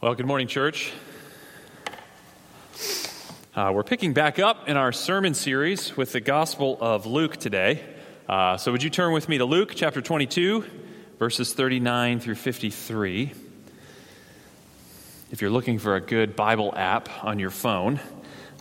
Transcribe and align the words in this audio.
Well, 0.00 0.14
good 0.14 0.26
morning, 0.26 0.46
church. 0.46 0.92
Uh, 3.54 3.72
we're 3.74 3.82
picking 3.82 4.14
back 4.14 4.38
up 4.38 4.68
in 4.68 4.78
our 4.78 4.92
sermon 4.92 5.34
series 5.34 5.96
with 5.98 6.12
the 6.12 6.20
Gospel 6.20 6.78
of 6.80 7.04
Luke 7.04 7.36
today. 7.36 7.84
Uh, 8.26 8.56
so, 8.56 8.72
would 8.72 8.82
you 8.82 8.90
turn 8.90 9.12
with 9.12 9.28
me 9.28 9.36
to 9.38 9.44
Luke 9.44 9.72
chapter 9.74 10.00
22, 10.00 10.64
verses 11.18 11.52
39 11.52 12.20
through 12.20 12.36
53? 12.36 13.32
If 15.30 15.42
you're 15.42 15.50
looking 15.50 15.78
for 15.78 15.94
a 15.94 16.00
good 16.00 16.36
Bible 16.36 16.72
app 16.74 17.10
on 17.22 17.38
your 17.38 17.50
phone, 17.50 18.00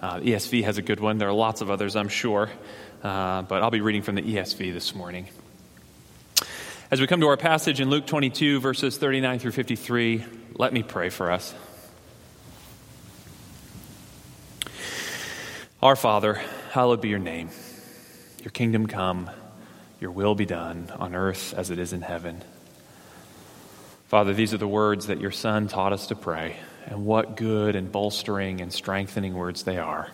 uh, 0.01 0.19
ESV 0.19 0.63
has 0.63 0.77
a 0.77 0.81
good 0.81 0.99
one. 0.99 1.17
There 1.17 1.29
are 1.29 1.33
lots 1.33 1.61
of 1.61 1.71
others, 1.71 1.95
I'm 1.95 2.09
sure, 2.09 2.49
uh, 3.03 3.43
but 3.43 3.61
I'll 3.61 3.71
be 3.71 3.81
reading 3.81 4.01
from 4.01 4.15
the 4.15 4.21
ESV 4.21 4.73
this 4.73 4.95
morning. 4.95 5.27
As 6.89 7.01
we 7.01 7.07
come 7.07 7.19
to 7.19 7.27
our 7.27 7.37
passage 7.37 7.81
in 7.81 7.89
Luke 7.89 8.07
22, 8.07 8.59
verses 8.59 8.97
39 8.97 9.39
through 9.39 9.51
53, 9.51 10.23
let 10.55 10.71
me 10.71 10.83
pray 10.83 11.09
for 11.09 11.31
us. 11.31 11.53
Our 15.81 15.95
Father, 15.95 16.41
hallowed 16.71 17.01
be 17.01 17.09
your 17.09 17.19
name. 17.19 17.49
Your 18.41 18.51
kingdom 18.51 18.87
come, 18.87 19.29
your 19.99 20.11
will 20.11 20.33
be 20.33 20.45
done 20.45 20.91
on 20.97 21.13
earth 21.13 21.53
as 21.55 21.69
it 21.69 21.77
is 21.77 21.93
in 21.93 22.01
heaven. 22.01 22.41
Father, 24.07 24.33
these 24.33 24.53
are 24.53 24.57
the 24.57 24.67
words 24.67 25.07
that 25.07 25.19
your 25.19 25.31
Son 25.31 25.67
taught 25.67 25.91
us 25.91 26.07
to 26.07 26.15
pray, 26.15 26.55
and 26.85 27.05
what 27.05 27.35
good 27.35 27.75
and 27.75 27.91
bolstering 27.91 28.61
and 28.61 28.71
strengthening 28.71 29.33
words 29.33 29.63
they 29.63 29.77
are. 29.77 30.09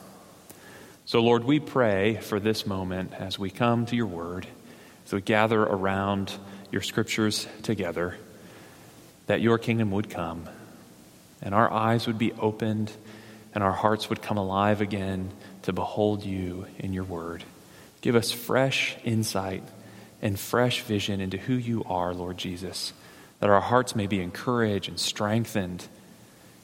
So, 1.06 1.20
Lord, 1.20 1.44
we 1.44 1.60
pray 1.60 2.16
for 2.16 2.40
this 2.40 2.66
moment 2.66 3.14
as 3.14 3.38
we 3.38 3.50
come 3.50 3.86
to 3.88 3.96
your 3.96 4.08
word, 4.08 4.48
as 5.06 5.14
we 5.14 5.20
gather 5.22 5.62
around 5.62 6.32
your 6.72 6.82
scriptures 6.82 7.46
together 7.62 8.16
that 9.28 9.42
your 9.42 9.58
kingdom 9.58 9.92
would 9.92 10.10
come 10.10 10.48
and 11.42 11.54
our 11.54 11.72
eyes 11.72 12.08
would 12.08 12.18
be 12.18 12.32
opened 12.34 12.92
and 13.54 13.64
our 13.64 13.72
hearts 13.72 14.10
would 14.10 14.22
come 14.22 14.38
alive 14.38 14.82
again 14.82 15.30
to 15.64 15.74
behold 15.74 16.24
you 16.24 16.66
in 16.80 16.94
your 16.94 17.04
word. 17.04 17.44
Give 18.02 18.16
us 18.16 18.32
fresh 18.32 18.96
insight 19.04 19.64
and 20.22 20.40
fresh 20.40 20.82
vision 20.82 21.22
into 21.22 21.38
who 21.38 21.54
you 21.54 21.84
are, 21.86 22.14
Lord 22.14 22.38
Jesus, 22.38 22.94
that 23.40 23.50
our 23.50 23.62
hearts 23.62 23.96
may 23.96 24.08
be 24.08 24.22
encouraged 24.22 24.90
and 24.90 25.00
strengthened 25.00 25.86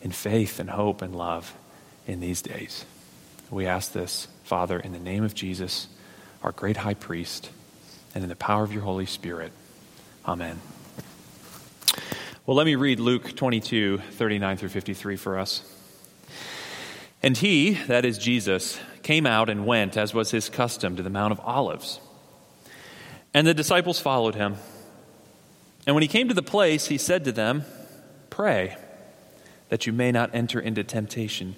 in 0.01 0.11
faith 0.11 0.59
and 0.59 0.69
hope 0.69 1.01
and 1.01 1.15
love 1.15 1.53
in 2.07 2.19
these 2.21 2.41
days. 2.41 2.85
We 3.52 3.66
ask 3.66 3.94
this, 3.94 4.28
Father, 4.44 4.80
in 4.80 4.92
the 4.92 5.00
name 5.00 5.23
of 5.23 5.33
Jesus, 5.33 5.88
our 6.44 6.52
great 6.52 6.78
high 6.78 6.94
priest, 6.94 7.50
and 8.14 8.23
in 8.23 8.30
the 8.30 8.36
power 8.36 8.64
of 8.64 8.72
your 8.72 8.83
Holy 8.83 9.08
Spirit. 9.08 9.52
Amen. 10.28 10.59
Well, 12.45 12.55
let 12.55 12.66
me 12.66 12.75
read 12.75 13.00
Luke 13.00 13.36
22, 13.36 13.97
39 13.97 14.58
through 14.58 14.70
53 14.70 15.16
for 15.16 15.39
us. 15.39 15.64
And 17.23 17.36
he, 17.36 17.73
that 17.88 18.05
is 18.05 18.20
Jesus, 18.20 18.80
came 19.02 19.25
out 19.25 19.50
and 19.50 19.66
went, 19.66 19.97
as 19.97 20.14
was 20.14 20.30
his 20.30 20.47
custom, 20.47 20.95
to 20.95 21.03
the 21.03 21.09
Mount 21.09 21.31
of 21.31 21.39
Olives. 21.39 22.00
And 23.33 23.47
the 23.47 23.55
disciples 23.55 24.00
followed 24.00 24.36
him. 24.36 24.58
And 25.88 25.95
when 25.95 26.03
he 26.03 26.08
came 26.08 26.27
to 26.27 26.36
the 26.36 26.44
place, 26.44 26.88
he 26.88 27.00
said 27.00 27.23
to 27.25 27.31
them, 27.31 27.66
Pray, 28.30 28.77
that 29.70 29.88
you 29.88 29.94
may 29.94 30.11
not 30.11 30.30
enter 30.36 30.59
into 30.59 30.83
temptation. 30.83 31.55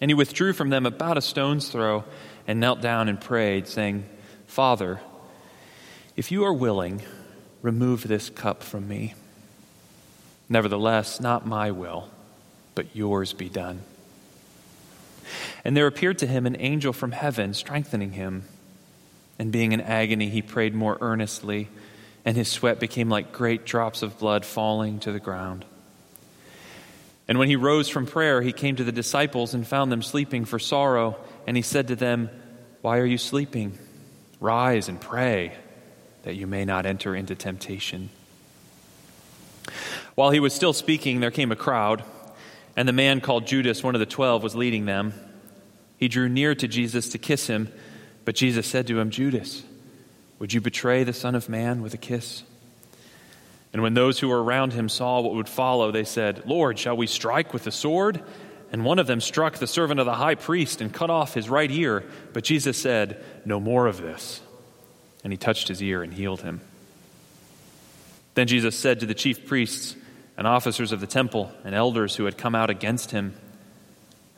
And 0.00 0.10
he 0.10 0.14
withdrew 0.14 0.52
from 0.52 0.70
them 0.70 0.86
about 0.86 1.18
a 1.18 1.22
stone's 1.22 1.68
throw 1.68 2.04
and 2.46 2.58
knelt 2.58 2.80
down 2.80 3.08
and 3.08 3.20
prayed, 3.20 3.68
saying, 3.68 4.08
Father, 4.46 5.00
if 6.16 6.32
you 6.32 6.44
are 6.44 6.52
willing, 6.52 7.02
remove 7.62 8.08
this 8.08 8.30
cup 8.30 8.62
from 8.62 8.88
me. 8.88 9.14
Nevertheless, 10.48 11.20
not 11.20 11.46
my 11.46 11.70
will, 11.70 12.08
but 12.74 12.96
yours 12.96 13.32
be 13.32 13.48
done. 13.48 13.80
And 15.64 15.76
there 15.76 15.86
appeared 15.86 16.18
to 16.18 16.26
him 16.26 16.46
an 16.46 16.56
angel 16.58 16.92
from 16.92 17.12
heaven, 17.12 17.54
strengthening 17.54 18.12
him. 18.12 18.44
And 19.38 19.52
being 19.52 19.72
in 19.72 19.80
agony, 19.80 20.28
he 20.28 20.42
prayed 20.42 20.74
more 20.74 20.98
earnestly, 21.00 21.68
and 22.24 22.36
his 22.36 22.48
sweat 22.48 22.80
became 22.80 23.08
like 23.08 23.32
great 23.32 23.64
drops 23.64 24.02
of 24.02 24.18
blood 24.18 24.44
falling 24.44 24.98
to 25.00 25.12
the 25.12 25.20
ground. 25.20 25.64
And 27.30 27.38
when 27.38 27.48
he 27.48 27.54
rose 27.54 27.88
from 27.88 28.06
prayer, 28.06 28.42
he 28.42 28.52
came 28.52 28.74
to 28.74 28.82
the 28.82 28.90
disciples 28.90 29.54
and 29.54 29.64
found 29.64 29.92
them 29.92 30.02
sleeping 30.02 30.44
for 30.44 30.58
sorrow. 30.58 31.16
And 31.46 31.56
he 31.56 31.62
said 31.62 31.86
to 31.88 31.96
them, 31.96 32.28
Why 32.80 32.98
are 32.98 33.06
you 33.06 33.18
sleeping? 33.18 33.78
Rise 34.40 34.88
and 34.88 35.00
pray, 35.00 35.54
that 36.24 36.34
you 36.34 36.48
may 36.48 36.64
not 36.64 36.86
enter 36.86 37.14
into 37.14 37.36
temptation. 37.36 38.10
While 40.16 40.32
he 40.32 40.40
was 40.40 40.52
still 40.52 40.72
speaking, 40.72 41.20
there 41.20 41.30
came 41.30 41.52
a 41.52 41.56
crowd, 41.56 42.02
and 42.76 42.88
the 42.88 42.92
man 42.92 43.20
called 43.20 43.46
Judas, 43.46 43.84
one 43.84 43.94
of 43.94 44.00
the 44.00 44.06
twelve, 44.06 44.42
was 44.42 44.56
leading 44.56 44.86
them. 44.86 45.14
He 45.98 46.08
drew 46.08 46.28
near 46.28 46.56
to 46.56 46.66
Jesus 46.66 47.10
to 47.10 47.18
kiss 47.18 47.46
him, 47.46 47.72
but 48.24 48.34
Jesus 48.34 48.66
said 48.66 48.88
to 48.88 48.98
him, 48.98 49.10
Judas, 49.10 49.62
would 50.40 50.52
you 50.52 50.60
betray 50.60 51.04
the 51.04 51.12
Son 51.12 51.36
of 51.36 51.48
Man 51.48 51.80
with 51.80 51.94
a 51.94 51.98
kiss? 51.98 52.42
And 53.72 53.82
when 53.82 53.94
those 53.94 54.18
who 54.18 54.28
were 54.28 54.42
around 54.42 54.72
him 54.72 54.88
saw 54.88 55.20
what 55.20 55.34
would 55.34 55.48
follow, 55.48 55.90
they 55.90 56.04
said, 56.04 56.44
Lord, 56.46 56.78
shall 56.78 56.96
we 56.96 57.06
strike 57.06 57.52
with 57.52 57.64
the 57.64 57.70
sword? 57.70 58.22
And 58.72 58.84
one 58.84 58.98
of 58.98 59.06
them 59.06 59.20
struck 59.20 59.56
the 59.56 59.66
servant 59.66 60.00
of 60.00 60.06
the 60.06 60.14
high 60.14 60.34
priest 60.34 60.80
and 60.80 60.92
cut 60.92 61.10
off 61.10 61.34
his 61.34 61.48
right 61.48 61.70
ear. 61.70 62.04
But 62.32 62.44
Jesus 62.44 62.76
said, 62.76 63.22
No 63.44 63.60
more 63.60 63.86
of 63.86 64.00
this. 64.00 64.40
And 65.22 65.32
he 65.32 65.36
touched 65.36 65.68
his 65.68 65.82
ear 65.82 66.02
and 66.02 66.12
healed 66.12 66.42
him. 66.42 66.60
Then 68.34 68.46
Jesus 68.46 68.76
said 68.78 69.00
to 69.00 69.06
the 69.06 69.14
chief 69.14 69.46
priests, 69.46 69.96
and 70.40 70.46
officers 70.46 70.90
of 70.90 71.00
the 71.00 71.06
temple 71.06 71.52
and 71.64 71.74
elders 71.74 72.16
who 72.16 72.24
had 72.24 72.38
come 72.38 72.54
out 72.54 72.70
against 72.70 73.10
him. 73.10 73.34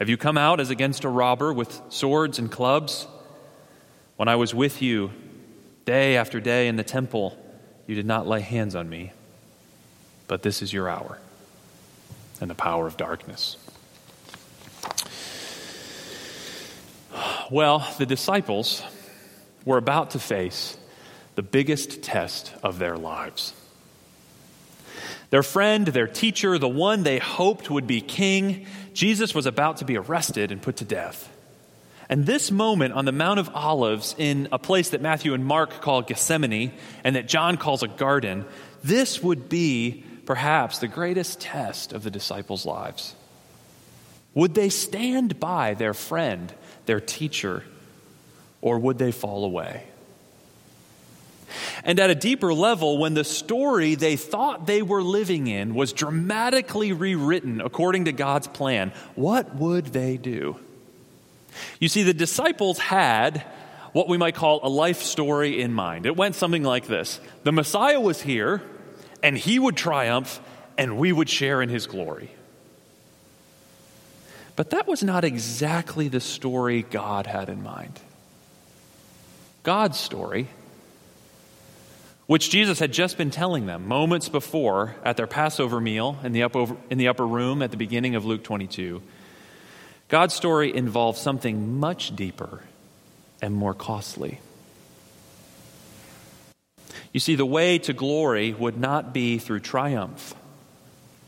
Have 0.00 0.08
you 0.08 0.16
come 0.16 0.36
out 0.36 0.58
as 0.58 0.68
against 0.68 1.04
a 1.04 1.08
robber 1.08 1.52
with 1.52 1.80
swords 1.90 2.40
and 2.40 2.50
clubs? 2.50 3.06
When 4.16 4.26
I 4.26 4.34
was 4.34 4.52
with 4.52 4.82
you 4.82 5.12
day 5.84 6.16
after 6.16 6.40
day 6.40 6.66
in 6.66 6.74
the 6.74 6.82
temple, 6.82 7.38
you 7.86 7.94
did 7.94 8.04
not 8.04 8.26
lay 8.26 8.40
hands 8.40 8.74
on 8.74 8.88
me. 8.88 9.12
But 10.32 10.40
this 10.40 10.62
is 10.62 10.72
your 10.72 10.88
hour 10.88 11.18
and 12.40 12.48
the 12.48 12.54
power 12.54 12.86
of 12.86 12.96
darkness. 12.96 13.58
Well, 17.50 17.86
the 17.98 18.06
disciples 18.06 18.82
were 19.66 19.76
about 19.76 20.12
to 20.12 20.18
face 20.18 20.78
the 21.34 21.42
biggest 21.42 22.00
test 22.00 22.50
of 22.62 22.78
their 22.78 22.96
lives. 22.96 23.52
Their 25.28 25.42
friend, 25.42 25.86
their 25.88 26.06
teacher, 26.06 26.56
the 26.56 26.66
one 26.66 27.02
they 27.02 27.18
hoped 27.18 27.68
would 27.68 27.86
be 27.86 28.00
king, 28.00 28.64
Jesus 28.94 29.34
was 29.34 29.44
about 29.44 29.76
to 29.76 29.84
be 29.84 29.98
arrested 29.98 30.50
and 30.50 30.62
put 30.62 30.76
to 30.76 30.86
death. 30.86 31.30
And 32.08 32.24
this 32.24 32.50
moment 32.50 32.94
on 32.94 33.04
the 33.04 33.12
Mount 33.12 33.38
of 33.38 33.50
Olives, 33.54 34.14
in 34.16 34.48
a 34.50 34.58
place 34.58 34.88
that 34.90 35.02
Matthew 35.02 35.34
and 35.34 35.44
Mark 35.44 35.82
call 35.82 36.00
Gethsemane 36.00 36.72
and 37.04 37.16
that 37.16 37.28
John 37.28 37.58
calls 37.58 37.82
a 37.82 37.88
garden, 37.88 38.46
this 38.82 39.22
would 39.22 39.50
be 39.50 40.04
perhaps 40.26 40.78
the 40.78 40.88
greatest 40.88 41.40
test 41.40 41.92
of 41.92 42.02
the 42.02 42.10
disciples' 42.10 42.66
lives. 42.66 43.14
Would 44.34 44.54
they 44.54 44.68
stand 44.68 45.38
by 45.38 45.74
their 45.74 45.94
friend, 45.94 46.52
their 46.86 47.00
teacher, 47.00 47.64
or 48.60 48.78
would 48.78 48.98
they 48.98 49.12
fall 49.12 49.44
away? 49.44 49.84
And 51.84 52.00
at 52.00 52.10
a 52.10 52.14
deeper 52.14 52.54
level, 52.54 52.98
when 52.98 53.14
the 53.14 53.24
story 53.24 53.94
they 53.94 54.16
thought 54.16 54.66
they 54.66 54.82
were 54.82 55.02
living 55.02 55.48
in 55.48 55.74
was 55.74 55.92
dramatically 55.92 56.92
rewritten 56.92 57.60
according 57.60 58.06
to 58.06 58.12
God's 58.12 58.46
plan, 58.46 58.92
what 59.14 59.54
would 59.56 59.86
they 59.86 60.16
do? 60.16 60.56
You 61.78 61.88
see, 61.88 62.02
the 62.02 62.14
disciples 62.14 62.78
had 62.78 63.44
what 63.92 64.08
we 64.08 64.16
might 64.16 64.34
call 64.34 64.60
a 64.62 64.68
life 64.68 65.02
story 65.02 65.60
in 65.60 65.72
mind. 65.72 66.06
It 66.06 66.16
went 66.16 66.34
something 66.34 66.62
like 66.62 66.86
this 66.86 67.20
The 67.44 67.52
Messiah 67.52 68.00
was 68.00 68.22
here, 68.22 68.62
and 69.22 69.36
he 69.36 69.58
would 69.58 69.76
triumph, 69.76 70.40
and 70.76 70.98
we 70.98 71.12
would 71.12 71.28
share 71.28 71.62
in 71.62 71.68
his 71.68 71.86
glory. 71.86 72.30
But 74.56 74.70
that 74.70 74.86
was 74.86 75.02
not 75.02 75.24
exactly 75.24 76.08
the 76.08 76.20
story 76.20 76.82
God 76.82 77.26
had 77.26 77.48
in 77.48 77.62
mind. 77.62 77.98
God's 79.62 79.98
story 79.98 80.48
which 82.32 82.48
Jesus 82.48 82.78
had 82.78 82.92
just 82.92 83.18
been 83.18 83.30
telling 83.30 83.66
them 83.66 83.86
moments 83.86 84.30
before 84.30 84.94
at 85.04 85.18
their 85.18 85.26
Passover 85.26 85.80
meal 85.80 86.18
in 86.22 86.32
the 86.32 86.44
upper, 86.44 86.76
in 86.88 86.96
the 86.96 87.08
upper 87.08 87.26
room 87.26 87.60
at 87.60 87.70
the 87.70 87.76
beginning 87.76 88.14
of 88.14 88.24
Luke 88.24 88.42
22. 88.42 89.02
God's 90.08 90.32
story 90.32 90.74
involves 90.74 91.20
something 91.20 91.78
much 91.78 92.16
deeper 92.16 92.62
and 93.42 93.54
more 93.54 93.74
costly. 93.74 94.40
You 97.12 97.20
see, 97.20 97.34
the 97.34 97.46
way 97.46 97.78
to 97.80 97.92
glory 97.92 98.52
would 98.52 98.78
not 98.78 99.12
be 99.12 99.38
through 99.38 99.60
triumph, 99.60 100.34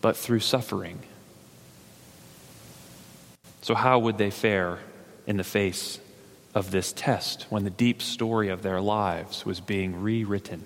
but 0.00 0.16
through 0.16 0.40
suffering. 0.40 1.00
So, 3.62 3.75
how 3.75 3.98
would 3.98 4.19
they 4.19 4.31
fare 4.31 4.78
in 5.26 5.36
the 5.36 5.44
face 5.44 5.98
of 6.54 6.70
this 6.70 6.92
test 6.92 7.46
when 7.50 7.64
the 7.64 7.70
deep 7.70 8.00
story 8.00 8.48
of 8.48 8.62
their 8.62 8.81
lives 8.81 9.44
was 9.44 9.60
being 9.60 10.00
rewritten. 10.00 10.64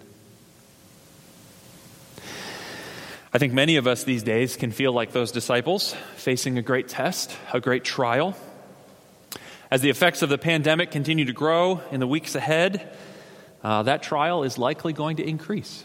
I 3.33 3.39
think 3.39 3.53
many 3.53 3.77
of 3.77 3.87
us 3.87 4.05
these 4.05 4.23
days 4.23 4.57
can 4.57 4.71
feel 4.71 4.93
like 4.93 5.13
those 5.13 5.33
disciples 5.33 5.95
facing 6.17 6.59
a 6.59 6.63
great 6.63 6.89
test, 6.89 7.35
a 7.53 7.61
great 7.61 7.85
trial. 7.85 8.37
As 9.71 9.81
the 9.81 9.91
effects 9.91 10.23
of 10.23 10.29
the 10.29 10.39
pandemic 10.39 10.91
continue 10.91 11.27
to 11.27 11.33
grow 11.33 11.81
in 11.91 12.01
the 12.01 12.07
weeks 12.07 12.35
ahead, 12.35 12.97
uh, 13.63 13.83
that 13.85 14.03
trial 14.03 14.45
is 14.45 14.59
likely 14.59 14.93
going 14.93 15.17
to 15.17 15.27
increase. 15.27 15.85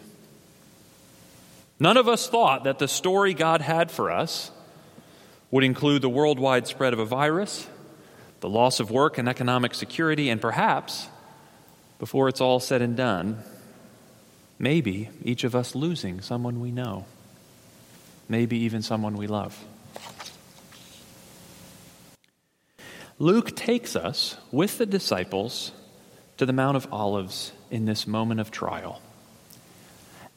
None 1.79 1.97
of 1.97 2.07
us 2.07 2.29
thought 2.29 2.65
that 2.65 2.79
the 2.79 2.87
story 2.87 3.33
God 3.33 3.61
had 3.61 3.91
for 3.91 4.11
us 4.11 4.51
would 5.51 5.63
include 5.63 6.01
the 6.01 6.09
worldwide 6.09 6.67
spread 6.67 6.93
of 6.93 6.99
a 6.99 7.05
virus, 7.05 7.67
the 8.39 8.49
loss 8.49 8.79
of 8.79 8.91
work 8.91 9.17
and 9.17 9.27
economic 9.27 9.73
security, 9.73 10.29
and 10.29 10.39
perhaps, 10.39 11.07
before 11.99 12.27
it's 12.27 12.41
all 12.41 12.59
said 12.59 12.81
and 12.81 12.95
done, 12.95 13.39
maybe 14.59 15.09
each 15.23 15.43
of 15.43 15.55
us 15.55 15.75
losing 15.75 16.21
someone 16.21 16.59
we 16.59 16.71
know, 16.71 17.05
maybe 18.29 18.57
even 18.57 18.81
someone 18.81 19.17
we 19.17 19.27
love. 19.27 19.63
Luke 23.19 23.55
takes 23.55 23.95
us 23.95 24.37
with 24.51 24.77
the 24.77 24.85
disciples 24.85 25.71
to 26.37 26.45
the 26.45 26.53
Mount 26.53 26.75
of 26.75 26.87
Olives 26.91 27.51
in 27.73 27.85
this 27.85 28.05
moment 28.05 28.39
of 28.39 28.51
trial. 28.51 29.01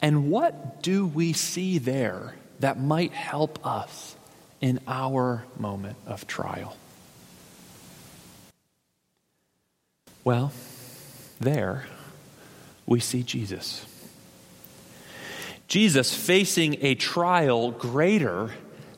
And 0.01 0.31
what 0.31 0.81
do 0.81 1.05
we 1.05 1.33
see 1.33 1.77
there 1.77 2.33
that 2.59 2.79
might 2.79 3.11
help 3.11 3.63
us 3.65 4.15
in 4.59 4.79
our 4.87 5.45
moment 5.55 5.97
of 6.07 6.25
trial? 6.25 6.75
Well, 10.23 10.51
there 11.39 11.85
we 12.87 12.99
see 12.99 13.21
Jesus. 13.21 13.85
Jesus 15.67 16.15
facing 16.15 16.83
a 16.83 16.95
trial 16.95 17.69
greater 17.69 18.49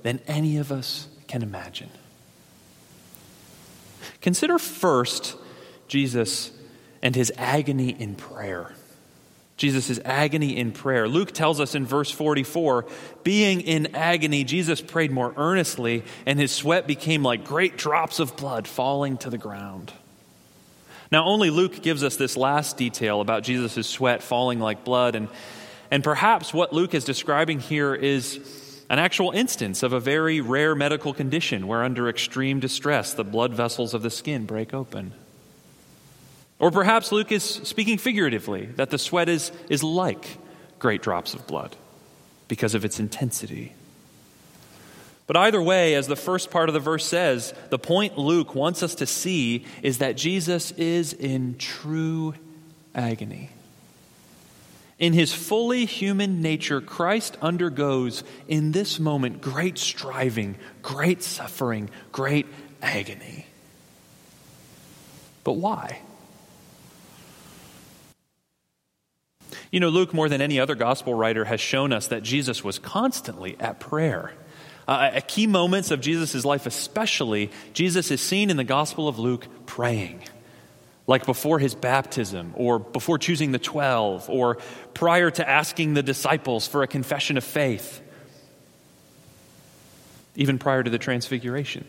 than 0.04 0.22
any 0.28 0.56
of 0.56 0.72
us 0.72 1.10
can 1.28 1.44
imagine. 1.44 1.90
Consider 4.22 4.58
first 4.58 5.36
Jesus 5.90 6.52
and 7.02 7.16
his 7.16 7.32
agony 7.38 7.90
in 7.90 8.16
prayer. 8.16 8.74
Jesus' 9.60 10.00
agony 10.06 10.56
in 10.56 10.72
prayer. 10.72 11.08
Luke 11.08 11.34
tells 11.34 11.60
us 11.60 11.76
in 11.76 11.86
verse 11.86 12.10
44 12.10 12.86
being 13.24 13.60
in 13.60 13.94
agony, 13.94 14.46
Jesus 14.46 14.80
prayed 14.80 15.12
more 15.12 15.34
earnestly, 15.36 16.04
and 16.26 16.40
his 16.40 16.54
sweat 16.54 16.88
became 16.88 17.24
like 17.24 17.44
great 17.44 17.76
drops 17.78 18.20
of 18.20 18.38
blood 18.38 18.68
falling 18.68 19.18
to 19.18 19.30
the 19.30 19.38
ground. 19.38 19.92
Now, 21.12 21.26
only 21.26 21.50
Luke 21.50 21.82
gives 21.82 22.04
us 22.04 22.16
this 22.16 22.38
last 22.38 22.78
detail 22.78 23.20
about 23.20 23.44
Jesus' 23.44 23.86
sweat 23.88 24.24
falling 24.24 24.60
like 24.60 24.86
blood, 24.86 25.16
and, 25.16 25.28
and 25.92 26.04
perhaps 26.04 26.54
what 26.54 26.72
Luke 26.72 26.94
is 26.94 27.04
describing 27.04 27.60
here 27.60 27.94
is 27.94 28.40
an 28.90 29.00
actual 29.00 29.32
instance 29.32 29.84
of 29.84 29.92
a 29.92 30.00
very 30.00 30.40
rare 30.40 30.74
medical 30.74 31.14
condition 31.14 31.68
where, 31.68 31.84
under 31.84 32.08
extreme 32.08 32.60
distress, 32.60 33.14
the 33.14 33.24
blood 33.24 33.54
vessels 33.54 33.94
of 33.94 34.04
the 34.04 34.10
skin 34.10 34.46
break 34.46 34.74
open. 34.74 35.14
Or 36.60 36.72
perhaps 36.72 37.12
Luke 37.12 37.32
is 37.32 37.44
speaking 37.44 37.98
figuratively, 37.98 38.66
that 38.76 38.90
the 38.90 38.98
sweat 38.98 39.30
is, 39.30 39.52
is 39.70 39.82
like 39.82 40.38
great 40.78 41.02
drops 41.02 41.34
of 41.34 41.48
blood 41.48 41.76
because 42.50 42.76
of 42.76 42.84
its 42.84 43.00
intensity. 43.00 43.74
But 45.26 45.38
either 45.38 45.62
way, 45.62 45.94
as 45.94 46.08
the 46.08 46.16
first 46.16 46.50
part 46.50 46.70
of 46.70 46.74
the 46.74 46.80
verse 46.80 47.06
says, 47.06 47.54
the 47.70 47.80
point 47.80 48.18
Luke 48.18 48.56
wants 48.56 48.82
us 48.84 48.96
to 48.96 49.06
see 49.06 49.66
is 49.84 50.00
that 50.00 50.18
Jesus 50.18 50.72
is 50.72 51.14
in 51.14 51.56
true 51.58 52.34
agony. 52.96 53.52
In 54.98 55.14
his 55.14 55.32
fully 55.34 55.86
human 55.86 56.42
nature, 56.42 56.82
Christ 56.82 57.38
undergoes 57.42 58.24
in 58.50 58.74
this 58.74 59.00
moment 59.00 59.40
great 59.40 59.78
striving, 59.78 60.58
great 60.82 61.24
suffering, 61.24 61.90
great 62.12 62.48
agony. 62.82 63.46
But 65.46 65.54
why? 65.54 66.00
You 69.72 69.80
know, 69.80 69.90
Luke, 69.90 70.14
more 70.14 70.30
than 70.30 70.42
any 70.42 70.60
other 70.60 70.74
gospel 70.74 71.14
writer, 71.14 71.46
has 71.46 71.62
shown 71.62 71.94
us 71.94 72.08
that 72.08 72.24
Jesus 72.24 72.64
was 72.64 72.80
constantly 72.80 73.56
at 73.60 73.80
prayer. 73.80 74.34
Uh, 74.88 75.12
at 75.14 75.28
key 75.28 75.46
moments 75.46 75.92
of 75.92 76.02
Jesus' 76.02 76.44
life, 76.44 76.66
especially, 76.66 77.52
Jesus 77.74 78.10
is 78.10 78.20
seen 78.20 78.50
in 78.50 78.58
the 78.58 78.64
Gospel 78.64 79.08
of 79.08 79.20
Luke 79.20 79.46
praying, 79.68 80.24
like 81.06 81.28
before 81.28 81.60
his 81.60 81.76
baptism, 81.76 82.54
or 82.56 82.80
before 82.80 83.20
choosing 83.20 83.52
the 83.52 83.60
twelve, 83.60 84.28
or 84.28 84.58
prior 84.96 85.30
to 85.30 85.48
asking 85.48 85.94
the 85.94 86.02
disciples 86.02 86.68
for 86.68 86.82
a 86.82 86.88
confession 86.88 87.38
of 87.38 87.44
faith, 87.44 88.02
even 90.36 90.58
prior 90.58 90.82
to 90.82 90.90
the 90.90 90.98
transfiguration. 90.98 91.86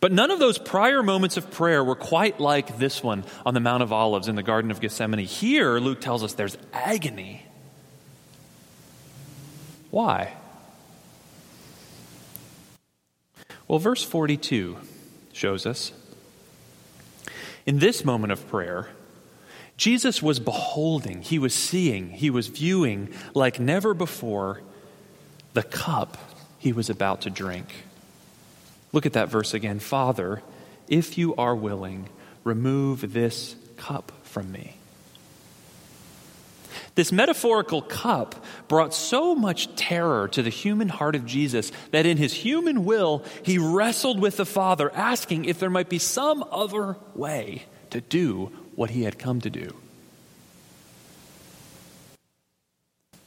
But 0.00 0.12
none 0.12 0.30
of 0.30 0.38
those 0.38 0.58
prior 0.58 1.02
moments 1.02 1.36
of 1.36 1.50
prayer 1.50 1.82
were 1.82 1.94
quite 1.94 2.40
like 2.40 2.78
this 2.78 3.02
one 3.02 3.24
on 3.44 3.54
the 3.54 3.60
Mount 3.60 3.82
of 3.82 3.92
Olives 3.92 4.28
in 4.28 4.36
the 4.36 4.42
Garden 4.42 4.70
of 4.70 4.80
Gethsemane. 4.80 5.24
Here, 5.24 5.78
Luke 5.78 6.00
tells 6.00 6.22
us 6.22 6.34
there's 6.34 6.58
agony. 6.72 7.44
Why? 9.90 10.32
Well, 13.68 13.78
verse 13.78 14.02
42 14.02 14.76
shows 15.32 15.66
us. 15.66 15.92
In 17.64 17.78
this 17.78 18.04
moment 18.04 18.32
of 18.32 18.46
prayer, 18.48 18.88
Jesus 19.76 20.22
was 20.22 20.38
beholding, 20.38 21.22
he 21.22 21.38
was 21.38 21.52
seeing, 21.52 22.10
he 22.10 22.30
was 22.30 22.46
viewing 22.46 23.12
like 23.34 23.58
never 23.58 23.92
before 23.92 24.62
the 25.52 25.62
cup 25.62 26.16
he 26.58 26.72
was 26.72 26.88
about 26.88 27.22
to 27.22 27.30
drink. 27.30 27.85
Look 28.96 29.04
at 29.04 29.12
that 29.12 29.28
verse 29.28 29.52
again. 29.52 29.78
Father, 29.78 30.40
if 30.88 31.18
you 31.18 31.34
are 31.36 31.54
willing, 31.54 32.08
remove 32.44 33.12
this 33.12 33.54
cup 33.76 34.10
from 34.22 34.50
me. 34.50 34.78
This 36.94 37.12
metaphorical 37.12 37.82
cup 37.82 38.42
brought 38.68 38.94
so 38.94 39.34
much 39.34 39.76
terror 39.76 40.28
to 40.28 40.42
the 40.42 40.48
human 40.48 40.88
heart 40.88 41.14
of 41.14 41.26
Jesus 41.26 41.72
that 41.90 42.06
in 42.06 42.16
his 42.16 42.32
human 42.32 42.86
will, 42.86 43.22
he 43.42 43.58
wrestled 43.58 44.18
with 44.18 44.38
the 44.38 44.46
Father, 44.46 44.90
asking 44.94 45.44
if 45.44 45.60
there 45.60 45.68
might 45.68 45.90
be 45.90 45.98
some 45.98 46.42
other 46.50 46.96
way 47.14 47.66
to 47.90 48.00
do 48.00 48.50
what 48.76 48.88
he 48.88 49.02
had 49.02 49.18
come 49.18 49.42
to 49.42 49.50
do. 49.50 49.76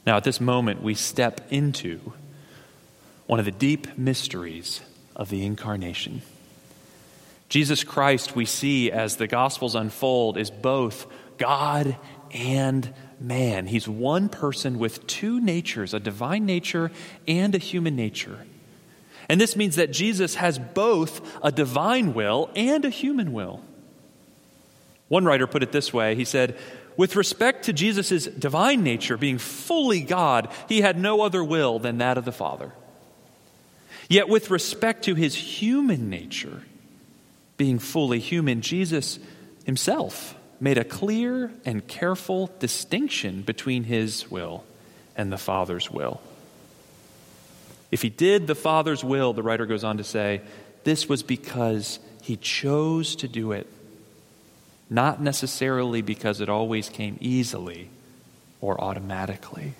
Now, 0.04 0.16
at 0.16 0.24
this 0.24 0.40
moment, 0.40 0.82
we 0.82 0.94
step 0.94 1.40
into 1.52 2.12
one 3.28 3.38
of 3.38 3.44
the 3.44 3.52
deep 3.52 3.96
mysteries 3.96 4.80
of 5.20 5.28
the 5.28 5.44
incarnation. 5.44 6.22
Jesus 7.50 7.84
Christ, 7.84 8.34
we 8.34 8.46
see 8.46 8.90
as 8.90 9.16
the 9.16 9.26
Gospels 9.26 9.74
unfold, 9.74 10.38
is 10.38 10.50
both 10.50 11.06
God 11.36 11.96
and 12.32 12.92
man. 13.20 13.66
He's 13.66 13.86
one 13.86 14.30
person 14.30 14.78
with 14.78 15.06
two 15.06 15.38
natures, 15.38 15.92
a 15.92 16.00
divine 16.00 16.46
nature 16.46 16.90
and 17.28 17.54
a 17.54 17.58
human 17.58 17.96
nature. 17.96 18.46
And 19.28 19.38
this 19.38 19.56
means 19.56 19.76
that 19.76 19.92
Jesus 19.92 20.36
has 20.36 20.58
both 20.58 21.38
a 21.44 21.52
divine 21.52 22.14
will 22.14 22.50
and 22.56 22.84
a 22.84 22.90
human 22.90 23.32
will. 23.32 23.62
One 25.08 25.26
writer 25.26 25.46
put 25.46 25.62
it 25.62 25.70
this 25.70 25.92
way 25.92 26.14
He 26.14 26.24
said, 26.24 26.56
with 26.96 27.14
respect 27.14 27.64
to 27.64 27.72
Jesus' 27.72 28.26
divine 28.26 28.82
nature 28.82 29.16
being 29.16 29.38
fully 29.38 30.00
God, 30.00 30.48
he 30.68 30.80
had 30.80 30.98
no 30.98 31.20
other 31.20 31.44
will 31.44 31.78
than 31.78 31.98
that 31.98 32.16
of 32.16 32.24
the 32.24 32.32
Father. 32.32 32.72
Yet, 34.10 34.28
with 34.28 34.50
respect 34.50 35.04
to 35.04 35.14
his 35.14 35.36
human 35.36 36.10
nature, 36.10 36.62
being 37.56 37.78
fully 37.78 38.18
human, 38.18 38.60
Jesus 38.60 39.20
himself 39.64 40.34
made 40.58 40.78
a 40.78 40.84
clear 40.84 41.52
and 41.64 41.86
careful 41.86 42.50
distinction 42.58 43.42
between 43.42 43.84
his 43.84 44.28
will 44.28 44.64
and 45.16 45.32
the 45.32 45.38
Father's 45.38 45.92
will. 45.92 46.20
If 47.92 48.02
he 48.02 48.08
did 48.08 48.48
the 48.48 48.56
Father's 48.56 49.04
will, 49.04 49.32
the 49.32 49.44
writer 49.44 49.64
goes 49.64 49.84
on 49.84 49.98
to 49.98 50.04
say, 50.04 50.40
this 50.82 51.08
was 51.08 51.22
because 51.22 52.00
he 52.20 52.34
chose 52.34 53.14
to 53.16 53.28
do 53.28 53.52
it, 53.52 53.68
not 54.90 55.22
necessarily 55.22 56.02
because 56.02 56.40
it 56.40 56.48
always 56.48 56.88
came 56.88 57.16
easily 57.20 57.88
or 58.60 58.80
automatically. 58.80 59.74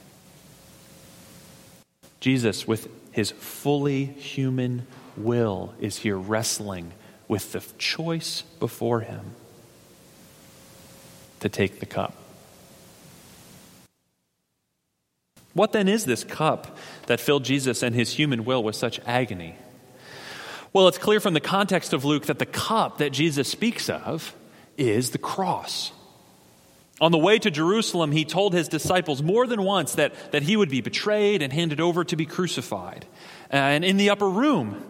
Jesus, 2.21 2.69
with 2.69 2.89
his 3.13 3.31
fully 3.31 4.05
human 4.05 4.87
will, 5.17 5.75
is 5.81 5.97
here 5.99 6.17
wrestling 6.17 6.93
with 7.27 7.53
the 7.53 7.61
choice 7.79 8.43
before 8.59 9.01
him 9.01 9.35
to 11.41 11.49
take 11.49 11.81
the 11.81 11.87
cup. 11.87 12.15
What 15.53 15.73
then 15.73 15.89
is 15.89 16.05
this 16.05 16.23
cup 16.23 16.77
that 17.07 17.21
filled 17.21 17.45
Jesus 17.45 17.83
and 17.83 17.95
his 17.95 18.13
human 18.13 18.45
will 18.45 18.63
with 18.63 18.77
such 18.77 19.01
agony? 19.07 19.57
Well, 20.73 20.87
it's 20.87 20.99
clear 20.99 21.19
from 21.19 21.35
the 21.35 21.41
context 21.41 21.93
of 21.93 22.05
Luke 22.05 22.27
that 22.27 22.39
the 22.39 22.47
cup 22.47 22.99
that 22.99 23.11
Jesus 23.11 23.49
speaks 23.49 23.91
of 23.91 24.35
is 24.77 25.11
the 25.11 25.19
cross. 25.19 25.93
On 27.01 27.13
the 27.13 27.19
way 27.19 27.39
to 27.39 27.51
Jerusalem, 27.51 28.13
he 28.13 28.25
told 28.25 28.53
his 28.53 28.69
disciples 28.69 29.23
more 29.23 29.47
than 29.47 29.63
once 29.63 29.95
that, 29.95 30.13
that 30.33 30.43
he 30.43 30.57
would 30.57 30.69
be 30.69 30.83
betrayed 30.83 31.41
and 31.41 31.53
handed 31.53 31.81
over 31.81 32.05
to 32.05 32.17
be 32.17 32.27
crucified. 32.27 33.07
Uh, 33.53 33.57
and 33.57 33.85
in 33.85 33.97
the 33.97 34.11
upper 34.11 34.29
room, 34.29 34.85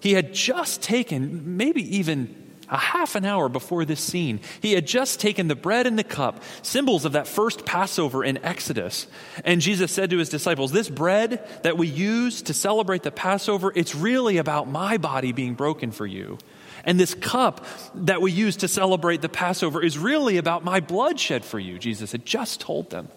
he 0.00 0.14
had 0.14 0.34
just 0.34 0.82
taken, 0.82 1.56
maybe 1.56 1.98
even 1.98 2.42
a 2.68 2.76
half 2.76 3.14
an 3.14 3.24
hour 3.24 3.48
before 3.48 3.84
this 3.84 4.00
scene, 4.00 4.40
he 4.60 4.72
had 4.72 4.86
just 4.86 5.20
taken 5.20 5.46
the 5.46 5.54
bread 5.54 5.86
and 5.86 5.98
the 5.98 6.04
cup, 6.04 6.42
symbols 6.62 7.04
of 7.04 7.12
that 7.12 7.28
first 7.28 7.64
Passover 7.66 8.24
in 8.24 8.42
Exodus. 8.44 9.06
And 9.44 9.60
Jesus 9.60 9.92
said 9.92 10.10
to 10.10 10.18
his 10.18 10.30
disciples, 10.30 10.72
This 10.72 10.88
bread 10.88 11.46
that 11.62 11.76
we 11.76 11.86
use 11.86 12.42
to 12.42 12.54
celebrate 12.54 13.02
the 13.02 13.10
Passover, 13.12 13.72
it's 13.76 13.94
really 13.94 14.38
about 14.38 14.68
my 14.68 14.96
body 14.96 15.32
being 15.32 15.54
broken 15.54 15.92
for 15.92 16.06
you. 16.06 16.38
And 16.84 16.98
this 16.98 17.14
cup 17.14 17.64
that 17.94 18.20
we 18.20 18.32
use 18.32 18.56
to 18.56 18.68
celebrate 18.68 19.22
the 19.22 19.28
Passover 19.28 19.82
is 19.82 19.98
really 19.98 20.36
about 20.36 20.64
my 20.64 20.80
blood 20.80 21.20
shed 21.20 21.44
for 21.44 21.58
you, 21.58 21.78
Jesus 21.78 22.12
had 22.12 22.26
just 22.26 22.60
told 22.60 22.90
them. 22.90 23.08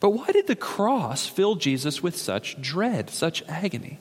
But 0.00 0.10
why 0.10 0.26
did 0.28 0.46
the 0.46 0.56
cross 0.56 1.26
fill 1.26 1.56
Jesus 1.56 2.02
with 2.02 2.16
such 2.16 2.60
dread, 2.60 3.10
such 3.10 3.42
agony? 3.48 3.98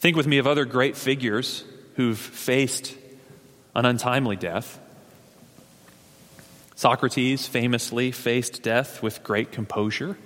Think 0.00 0.16
with 0.16 0.26
me 0.26 0.38
of 0.38 0.46
other 0.46 0.64
great 0.64 0.96
figures 0.96 1.64
who've 1.96 2.18
faced 2.18 2.96
an 3.74 3.84
untimely 3.84 4.36
death. 4.36 4.80
Socrates 6.74 7.46
famously 7.46 8.10
faced 8.10 8.62
death 8.62 9.02
with 9.02 9.22
great 9.22 9.52
composure. 9.52 10.16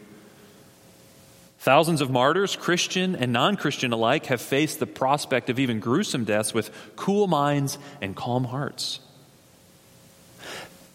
Thousands 1.66 2.00
of 2.00 2.12
martyrs, 2.12 2.54
Christian 2.54 3.16
and 3.16 3.32
non 3.32 3.56
Christian 3.56 3.92
alike, 3.92 4.26
have 4.26 4.40
faced 4.40 4.78
the 4.78 4.86
prospect 4.86 5.50
of 5.50 5.58
even 5.58 5.80
gruesome 5.80 6.22
deaths 6.22 6.54
with 6.54 6.70
cool 6.94 7.26
minds 7.26 7.76
and 8.00 8.14
calm 8.14 8.44
hearts. 8.44 9.00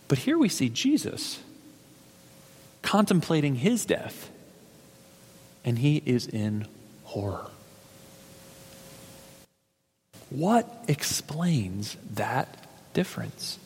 But 0.08 0.20
here 0.20 0.38
we 0.38 0.48
see 0.48 0.70
Jesus 0.70 1.42
contemplating 2.84 3.56
his 3.56 3.84
death, 3.84 4.30
and 5.66 5.78
he 5.78 6.02
is 6.06 6.26
in 6.26 6.66
horror. 7.04 7.48
What 10.30 10.86
explains 10.88 11.98
that 12.12 12.66
difference? 12.94 13.60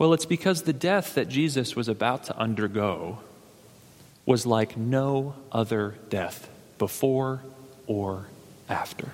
Well, 0.00 0.14
it's 0.14 0.24
because 0.24 0.62
the 0.62 0.72
death 0.72 1.16
that 1.16 1.28
Jesus 1.28 1.76
was 1.76 1.86
about 1.86 2.24
to 2.24 2.38
undergo 2.38 3.18
was 4.24 4.46
like 4.46 4.74
no 4.74 5.34
other 5.52 5.94
death 6.08 6.48
before 6.78 7.42
or 7.86 8.28
after. 8.66 9.10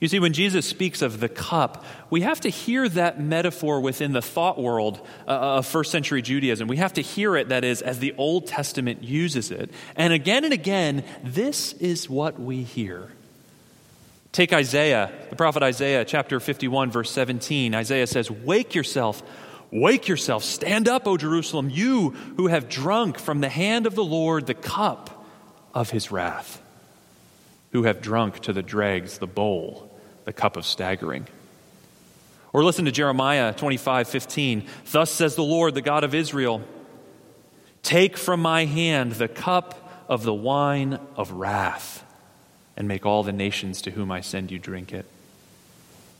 You 0.00 0.08
see, 0.08 0.18
when 0.18 0.32
Jesus 0.32 0.64
speaks 0.64 1.02
of 1.02 1.20
the 1.20 1.28
cup, 1.28 1.84
we 2.08 2.22
have 2.22 2.40
to 2.40 2.48
hear 2.48 2.88
that 2.88 3.20
metaphor 3.20 3.78
within 3.78 4.14
the 4.14 4.22
thought 4.22 4.58
world 4.58 5.06
uh, 5.26 5.58
of 5.58 5.66
first 5.66 5.90
century 5.90 6.22
Judaism. 6.22 6.66
We 6.66 6.78
have 6.78 6.94
to 6.94 7.02
hear 7.02 7.36
it, 7.36 7.50
that 7.50 7.64
is, 7.64 7.82
as 7.82 7.98
the 7.98 8.14
Old 8.16 8.46
Testament 8.46 9.04
uses 9.04 9.50
it. 9.50 9.70
And 9.96 10.14
again 10.14 10.44
and 10.44 10.54
again, 10.54 11.04
this 11.22 11.74
is 11.74 12.08
what 12.08 12.40
we 12.40 12.62
hear. 12.62 13.10
Take 14.32 14.52
Isaiah, 14.52 15.10
the 15.30 15.36
prophet 15.36 15.62
Isaiah, 15.62 16.04
chapter 16.04 16.38
51, 16.38 16.90
verse 16.90 17.10
17. 17.10 17.74
Isaiah 17.74 18.06
says, 18.06 18.30
Wake 18.30 18.74
yourself, 18.74 19.22
wake 19.70 20.08
yourself, 20.08 20.44
stand 20.44 20.88
up, 20.88 21.06
O 21.06 21.16
Jerusalem, 21.16 21.70
you 21.70 22.10
who 22.10 22.46
have 22.46 22.68
drunk 22.68 23.18
from 23.18 23.40
the 23.40 23.48
hand 23.48 23.86
of 23.86 23.94
the 23.94 24.04
Lord 24.04 24.46
the 24.46 24.54
cup 24.54 25.24
of 25.74 25.90
his 25.90 26.10
wrath, 26.10 26.62
who 27.72 27.84
have 27.84 28.00
drunk 28.00 28.40
to 28.40 28.52
the 28.52 28.62
dregs 28.62 29.18
the 29.18 29.26
bowl 29.26 29.88
the 30.24 30.32
cup 30.34 30.58
of 30.58 30.66
staggering. 30.66 31.26
Or 32.52 32.62
listen 32.62 32.84
to 32.84 32.92
Jeremiah 32.92 33.54
25 33.54 34.08
15. 34.08 34.66
Thus 34.90 35.10
says 35.10 35.36
the 35.36 35.42
Lord, 35.42 35.74
the 35.74 35.80
God 35.80 36.04
of 36.04 36.14
Israel 36.14 36.62
Take 37.82 38.18
from 38.18 38.42
my 38.42 38.66
hand 38.66 39.12
the 39.12 39.28
cup 39.28 40.04
of 40.06 40.24
the 40.24 40.34
wine 40.34 41.00
of 41.16 41.32
wrath, 41.32 42.04
and 42.78 42.88
make 42.88 43.04
all 43.04 43.22
the 43.22 43.32
nations 43.32 43.82
to 43.82 43.90
whom 43.90 44.10
I 44.10 44.22
send 44.22 44.50
you 44.50 44.58
drink 44.58 44.94
it. 44.94 45.04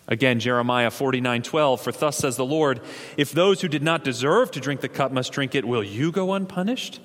Again, 0.08 0.40
Jeremiah 0.40 0.90
49 0.90 1.42
12. 1.42 1.80
For 1.80 1.92
thus 1.92 2.18
says 2.18 2.36
the 2.36 2.44
Lord, 2.44 2.80
If 3.16 3.32
those 3.32 3.60
who 3.60 3.68
did 3.68 3.82
not 3.82 4.04
deserve 4.04 4.50
to 4.50 4.60
drink 4.60 4.80
the 4.80 4.88
cup 4.88 5.12
must 5.12 5.32
drink 5.32 5.54
it, 5.54 5.64
will 5.64 5.84
you 5.84 6.10
go 6.12 6.34
unpunished? 6.34 7.00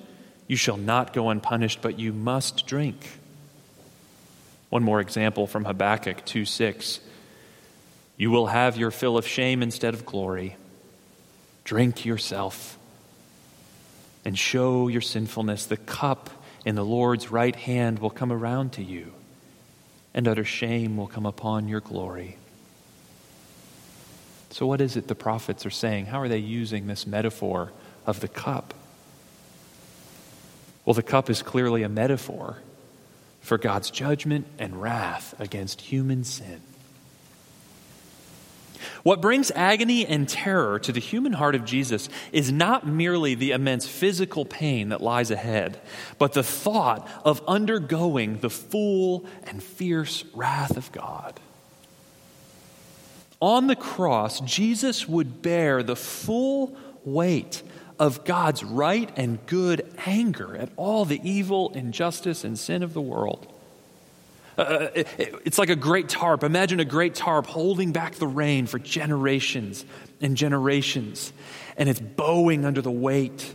You 0.48 0.56
shall 0.56 0.76
not 0.76 1.12
go 1.12 1.30
unpunished, 1.30 1.80
but 1.80 1.98
you 1.98 2.12
must 2.12 2.66
drink. 2.66 3.18
One 4.70 4.82
more 4.82 5.00
example 5.00 5.46
from 5.46 5.64
Habakkuk 5.64 6.24
2 6.24 6.44
6. 6.44 7.00
You 8.16 8.30
will 8.30 8.48
have 8.48 8.76
your 8.76 8.90
fill 8.90 9.16
of 9.16 9.26
shame 9.26 9.62
instead 9.62 9.94
of 9.94 10.04
glory. 10.04 10.56
Drink 11.62 12.04
yourself 12.04 12.76
and 14.24 14.36
show 14.38 14.88
your 14.88 15.00
sinfulness. 15.00 15.66
The 15.66 15.76
cup 15.76 16.30
in 16.64 16.74
the 16.74 16.84
Lord's 16.84 17.30
right 17.30 17.54
hand 17.54 17.98
will 17.98 18.10
come 18.10 18.32
around 18.32 18.72
to 18.72 18.82
you, 18.82 19.12
and 20.14 20.28
utter 20.28 20.44
shame 20.44 20.96
will 20.96 21.08
come 21.08 21.26
upon 21.26 21.68
your 21.68 21.80
glory. 21.80 22.38
So, 24.50 24.66
what 24.66 24.80
is 24.80 24.96
it 24.96 25.08
the 25.08 25.16
prophets 25.16 25.66
are 25.66 25.70
saying? 25.70 26.06
How 26.06 26.20
are 26.20 26.28
they 26.28 26.38
using 26.38 26.86
this 26.86 27.06
metaphor 27.06 27.72
of 28.06 28.20
the 28.20 28.28
cup? 28.28 28.72
Well, 30.84 30.94
the 30.94 31.02
cup 31.02 31.28
is 31.28 31.42
clearly 31.42 31.82
a 31.82 31.88
metaphor 31.88 32.58
for 33.40 33.58
God's 33.58 33.90
judgment 33.90 34.46
and 34.58 34.80
wrath 34.80 35.34
against 35.40 35.80
human 35.80 36.24
sin. 36.24 36.60
What 39.04 39.20
brings 39.20 39.50
agony 39.54 40.06
and 40.06 40.26
terror 40.26 40.78
to 40.78 40.90
the 40.90 40.98
human 40.98 41.34
heart 41.34 41.54
of 41.54 41.66
Jesus 41.66 42.08
is 42.32 42.50
not 42.50 42.86
merely 42.86 43.34
the 43.34 43.52
immense 43.52 43.86
physical 43.86 44.46
pain 44.46 44.88
that 44.88 45.02
lies 45.02 45.30
ahead, 45.30 45.78
but 46.18 46.32
the 46.32 46.42
thought 46.42 47.06
of 47.22 47.42
undergoing 47.46 48.38
the 48.38 48.48
full 48.48 49.26
and 49.46 49.62
fierce 49.62 50.24
wrath 50.32 50.78
of 50.78 50.90
God. 50.90 51.38
On 53.40 53.66
the 53.66 53.76
cross, 53.76 54.40
Jesus 54.40 55.06
would 55.06 55.42
bear 55.42 55.82
the 55.82 55.96
full 55.96 56.74
weight 57.04 57.62
of 57.98 58.24
God's 58.24 58.64
right 58.64 59.10
and 59.16 59.44
good 59.44 59.86
anger 60.06 60.56
at 60.56 60.70
all 60.76 61.04
the 61.04 61.20
evil, 61.22 61.70
injustice, 61.74 62.42
and 62.42 62.58
sin 62.58 62.82
of 62.82 62.94
the 62.94 63.02
world. 63.02 63.53
Uh, 64.56 64.88
it, 64.94 65.08
it's 65.44 65.58
like 65.58 65.70
a 65.70 65.76
great 65.76 66.08
tarp. 66.08 66.44
Imagine 66.44 66.80
a 66.80 66.84
great 66.84 67.14
tarp 67.14 67.46
holding 67.46 67.92
back 67.92 68.14
the 68.14 68.26
rain 68.26 68.66
for 68.66 68.78
generations 68.78 69.84
and 70.20 70.36
generations, 70.36 71.32
and 71.76 71.88
it's 71.88 72.00
bowing 72.00 72.64
under 72.64 72.80
the 72.80 72.90
weight. 72.90 73.54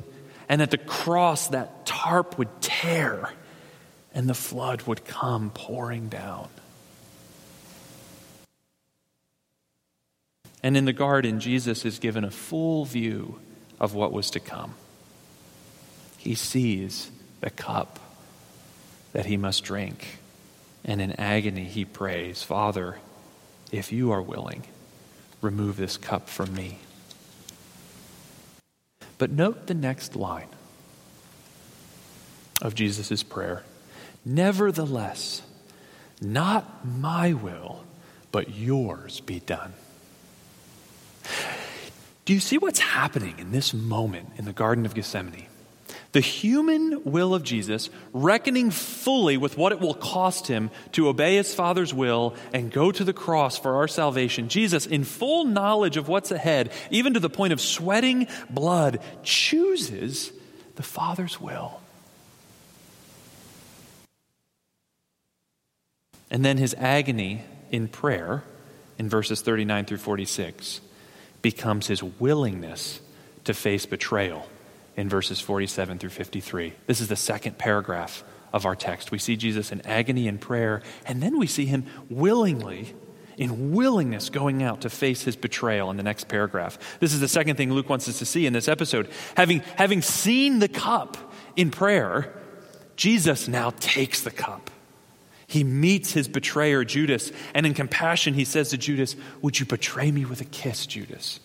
And 0.50 0.62
at 0.62 0.72
the 0.72 0.78
cross, 0.78 1.50
that 1.50 1.86
tarp 1.86 2.38
would 2.38 2.62
tear, 2.62 3.32
and 4.14 4.28
the 4.28 4.34
flood 4.34 4.82
would 4.84 5.06
come 5.06 5.52
pouring 5.52 6.10
down. 6.10 6.50
And 10.62 10.76
in 10.76 10.86
the 10.86 10.94
garden, 10.94 11.40
Jesus 11.40 11.86
is 11.86 12.00
given 12.00 12.24
a 12.26 12.32
full 12.32 12.84
view 12.84 13.40
of 13.80 13.94
what 13.94 14.12
was 14.12 14.32
to 14.32 14.40
come. 14.40 14.74
He 16.18 16.36
sees 16.36 17.10
the 17.40 17.50
cup 17.50 18.00
that 19.14 19.26
he 19.26 19.38
must 19.38 19.64
drink. 19.64 20.19
And 20.84 21.02
in 21.02 21.12
agony, 21.14 21.66
he 21.66 21.86
prays, 21.86 22.42
Father, 22.42 22.98
if 23.72 23.92
you 23.92 24.12
are 24.12 24.22
willing, 24.22 24.64
remove 25.42 25.78
this 25.78 25.98
cup 25.98 26.30
from 26.30 26.54
me. 26.54 26.80
But 29.18 29.32
note 29.32 29.68
the 29.68 29.74
next 29.74 30.16
line 30.16 30.48
of 32.62 32.76
Jesus' 32.76 33.24
prayer 33.24 33.64
Nevertheless, 34.26 35.42
not 36.22 36.86
my 36.86 37.34
will, 37.34 37.84
but 38.32 38.56
yours 38.56 39.22
be 39.22 39.40
done. 39.40 39.74
Do 42.26 42.34
you 42.34 42.40
see 42.40 42.58
what's 42.58 42.80
happening 42.80 43.36
in 43.40 43.52
this 43.52 43.74
moment 43.74 44.30
in 44.38 44.46
the 44.46 44.54
Garden 44.54 44.86
of 44.86 44.94
Gethsemane? 44.94 45.48
The 46.12 46.22
human 46.22 47.04
will 47.04 47.36
of 47.36 47.44
Jesus, 47.44 47.90
reckoning 48.14 48.72
fully 48.72 49.38
with 49.38 49.58
what 49.58 49.72
it 49.72 49.80
will 49.80 49.94
cost 49.94 50.48
him 50.48 50.72
to 50.94 51.08
obey 51.08 51.36
his 51.36 51.54
Father's 51.54 51.94
will 51.94 52.36
and 52.52 52.72
go 52.72 52.92
to 52.92 53.04
the 53.04 53.14
cross 53.14 53.60
for 53.60 53.76
our 53.76 53.88
salvation. 53.88 54.50
Jesus, 54.50 54.88
in 54.88 55.04
full 55.04 55.46
knowledge 55.46 55.98
of 55.98 56.08
what's 56.08 56.32
ahead, 56.32 56.72
even 56.90 57.14
to 57.14 57.20
the 57.20 57.30
point 57.30 57.54
of 57.54 57.62
sweating 57.62 58.28
blood, 58.50 59.02
chooses 59.24 60.32
the 60.76 60.84
Father's 60.84 61.40
will. 61.40 61.80
And 66.32 66.44
then 66.44 66.58
his 66.58 66.76
agony 66.76 67.44
in 67.72 67.88
prayer 67.88 68.44
in 68.98 69.10
verses 69.10 69.42
39 69.42 69.86
through 69.86 69.98
46 69.98 70.82
becomes 71.44 71.86
his 71.86 72.02
willingness 72.02 73.00
to 73.44 73.54
face 73.54 73.86
betrayal 73.86 74.48
in 75.00 75.08
verses 75.08 75.40
47 75.40 75.98
through 75.98 76.10
53. 76.10 76.74
This 76.86 77.00
is 77.00 77.08
the 77.08 77.16
second 77.16 77.58
paragraph 77.58 78.22
of 78.52 78.66
our 78.66 78.76
text. 78.76 79.12
We 79.12 79.18
see 79.18 79.38
Jesus 79.38 79.72
in 79.72 79.80
agony 79.86 80.28
and 80.28 80.42
prayer, 80.42 80.82
and 81.06 81.24
then 81.24 81.40
we 81.40 81.48
see 81.48 81.66
him 81.66 81.86
willingly, 82.10 82.94
in 83.38 83.72
willingness, 83.72 84.30
going 84.30 84.62
out 84.62 84.82
to 84.82 84.90
face 84.90 85.22
his 85.22 85.38
betrayal 85.38 85.90
in 85.90 85.96
the 85.96 86.04
next 86.04 86.28
paragraph. 86.28 86.78
This 87.00 87.14
is 87.14 87.22
the 87.22 87.30
second 87.30 87.56
thing 87.56 87.72
Luke 87.72 87.88
wants 87.88 88.10
us 88.10 88.20
to 88.20 88.26
see 88.26 88.46
in 88.46 88.52
this 88.52 88.68
episode. 88.68 89.08
Having, 89.38 89.62
having 89.78 90.02
seen 90.02 90.60
the 90.60 90.68
cup 90.68 91.16
in 91.56 91.72
prayer, 91.72 92.34
Jesus 92.98 93.48
now 93.48 93.72
takes 93.80 94.24
the 94.24 94.32
cup. 94.32 94.70
He 95.48 95.64
meets 95.64 96.12
his 96.12 96.28
betrayer, 96.28 96.84
Judas, 96.84 97.32
and 97.54 97.66
in 97.66 97.74
compassion, 97.74 98.34
he 98.34 98.44
says 98.44 98.72
to 98.72 98.78
Judas, 98.78 99.16
Would 99.42 99.62
you 99.62 99.66
betray 99.66 100.12
me 100.12 100.26
with 100.26 100.42
a 100.42 100.46
kiss, 100.46 100.86
Judas? 100.86 101.40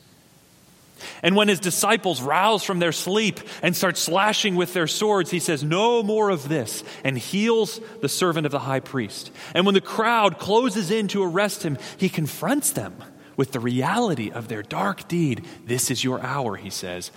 And 1.24 1.34
when 1.34 1.48
his 1.48 1.58
disciples 1.58 2.20
rouse 2.20 2.64
from 2.64 2.80
their 2.80 2.92
sleep 2.92 3.40
and 3.62 3.74
start 3.74 3.96
slashing 3.96 4.56
with 4.56 4.74
their 4.74 4.86
swords, 4.86 5.30
he 5.30 5.38
says, 5.38 5.64
No 5.64 6.02
more 6.02 6.28
of 6.28 6.50
this, 6.50 6.84
and 7.02 7.16
heals 7.16 7.80
the 8.02 8.10
servant 8.10 8.44
of 8.44 8.52
the 8.52 8.58
high 8.58 8.80
priest. 8.80 9.30
And 9.54 9.64
when 9.64 9.74
the 9.74 9.80
crowd 9.80 10.38
closes 10.38 10.90
in 10.90 11.08
to 11.08 11.24
arrest 11.24 11.62
him, 11.62 11.78
he 11.96 12.10
confronts 12.10 12.72
them 12.72 13.02
with 13.38 13.52
the 13.52 13.58
reality 13.58 14.30
of 14.30 14.48
their 14.48 14.62
dark 14.62 15.08
deed. 15.08 15.46
This 15.64 15.90
is 15.90 16.04
your 16.04 16.20
hour, 16.20 16.56
he 16.56 16.68
says, 16.68 17.10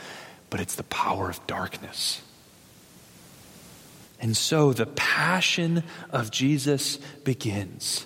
but 0.49 0.61
it's 0.61 0.75
the 0.75 0.83
power 0.83 1.29
of 1.29 1.45
darkness. 1.45 2.21
And 4.21 4.37
so 4.37 4.71
the 4.71 4.85
passion 4.85 5.83
of 6.11 6.31
Jesus 6.31 6.95
begins. 7.25 8.05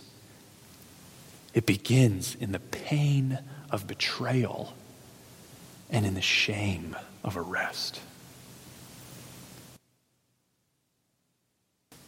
It 1.53 1.67
begins 1.67 2.33
in 2.39 2.53
the 2.53 2.59
pain 2.59 3.37
of 3.69 3.85
betrayal 3.85 4.73
and 5.91 6.05
in 6.05 6.13
the 6.13 6.21
shame 6.21 6.95
of 7.23 7.37
arrest. 7.37 7.99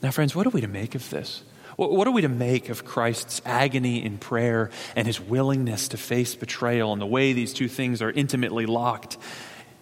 Now, 0.01 0.11
friends, 0.11 0.35
what 0.35 0.47
are 0.47 0.51
we 0.51 0.61
to 0.61 0.67
make 0.67 0.95
of 0.95 1.09
this? 1.09 1.43
What 1.75 2.07
are 2.07 2.11
we 2.11 2.21
to 2.21 2.29
make 2.29 2.69
of 2.69 2.85
Christ's 2.85 3.41
agony 3.45 4.03
in 4.03 4.19
prayer 4.19 4.69
and 4.95 5.07
his 5.07 5.19
willingness 5.19 5.87
to 5.89 5.97
face 5.97 6.35
betrayal 6.35 6.93
and 6.93 7.01
the 7.01 7.05
way 7.07 7.33
these 7.33 7.53
two 7.53 7.67
things 7.67 8.01
are 8.01 8.11
intimately 8.11 8.65
locked 8.65 9.17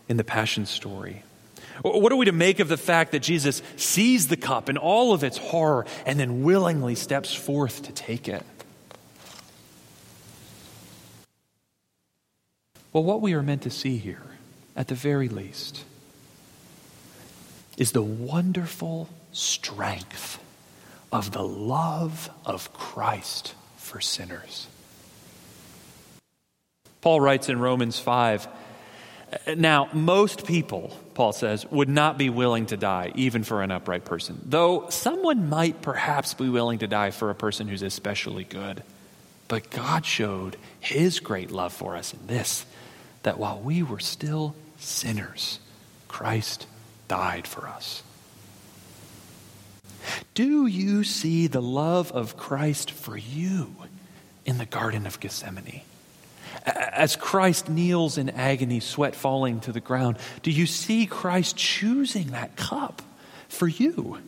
in 0.07 0.15
the 0.17 0.23
Passion 0.23 0.65
story? 0.65 1.23
What 1.81 2.11
are 2.11 2.15
we 2.15 2.25
to 2.25 2.31
make 2.31 2.59
of 2.59 2.67
the 2.67 2.77
fact 2.77 3.11
that 3.11 3.21
Jesus 3.21 3.61
sees 3.75 4.27
the 4.27 4.37
cup 4.37 4.69
in 4.69 4.77
all 4.77 5.13
of 5.13 5.23
its 5.23 5.37
horror 5.37 5.85
and 6.05 6.19
then 6.19 6.43
willingly 6.43 6.95
steps 6.95 7.33
forth 7.33 7.83
to 7.83 7.91
take 7.91 8.29
it? 8.29 8.45
Well, 12.93 13.03
what 13.03 13.21
we 13.21 13.33
are 13.33 13.43
meant 13.43 13.61
to 13.63 13.69
see 13.69 13.97
here, 13.97 14.23
at 14.75 14.87
the 14.87 14.95
very 14.95 15.29
least, 15.29 15.83
is 17.77 17.93
the 17.93 18.01
wonderful 18.01 19.09
strength 19.31 20.39
of 21.11 21.31
the 21.31 21.43
love 21.43 22.29
of 22.45 22.73
Christ 22.73 23.55
for 23.77 24.01
sinners. 24.01 24.67
Paul 27.01 27.21
writes 27.21 27.49
in 27.49 27.59
Romans 27.59 27.97
5 27.97 28.47
now, 29.55 29.87
most 29.93 30.45
people, 30.45 30.97
Paul 31.13 31.31
says, 31.31 31.65
would 31.71 31.87
not 31.87 32.17
be 32.17 32.29
willing 32.29 32.65
to 32.67 32.77
die, 32.77 33.11
even 33.15 33.43
for 33.43 33.61
an 33.61 33.71
upright 33.71 34.03
person, 34.03 34.39
though 34.43 34.89
someone 34.89 35.49
might 35.49 35.81
perhaps 35.81 36.33
be 36.33 36.49
willing 36.49 36.79
to 36.79 36.87
die 36.87 37.11
for 37.11 37.29
a 37.29 37.35
person 37.35 37.67
who's 37.67 37.81
especially 37.81 38.43
good. 38.43 38.83
But 39.51 39.69
God 39.69 40.05
showed 40.05 40.55
his 40.79 41.19
great 41.19 41.51
love 41.51 41.73
for 41.73 41.97
us 41.97 42.13
in 42.13 42.25
this 42.27 42.65
that 43.23 43.37
while 43.37 43.59
we 43.59 43.83
were 43.83 43.99
still 43.99 44.55
sinners, 44.79 45.59
Christ 46.07 46.67
died 47.09 47.45
for 47.45 47.67
us. 47.67 48.01
Do 50.35 50.67
you 50.67 51.03
see 51.03 51.47
the 51.47 51.61
love 51.61 52.13
of 52.13 52.37
Christ 52.37 52.91
for 52.91 53.17
you 53.17 53.75
in 54.45 54.57
the 54.57 54.65
Garden 54.65 55.05
of 55.05 55.19
Gethsemane? 55.19 55.81
As 56.65 57.17
Christ 57.17 57.67
kneels 57.67 58.17
in 58.17 58.29
agony, 58.29 58.79
sweat 58.79 59.17
falling 59.17 59.59
to 59.59 59.73
the 59.73 59.81
ground, 59.81 60.17
do 60.43 60.51
you 60.51 60.65
see 60.65 61.05
Christ 61.05 61.57
choosing 61.57 62.27
that 62.27 62.55
cup 62.55 63.01
for 63.49 63.67
you? 63.67 64.19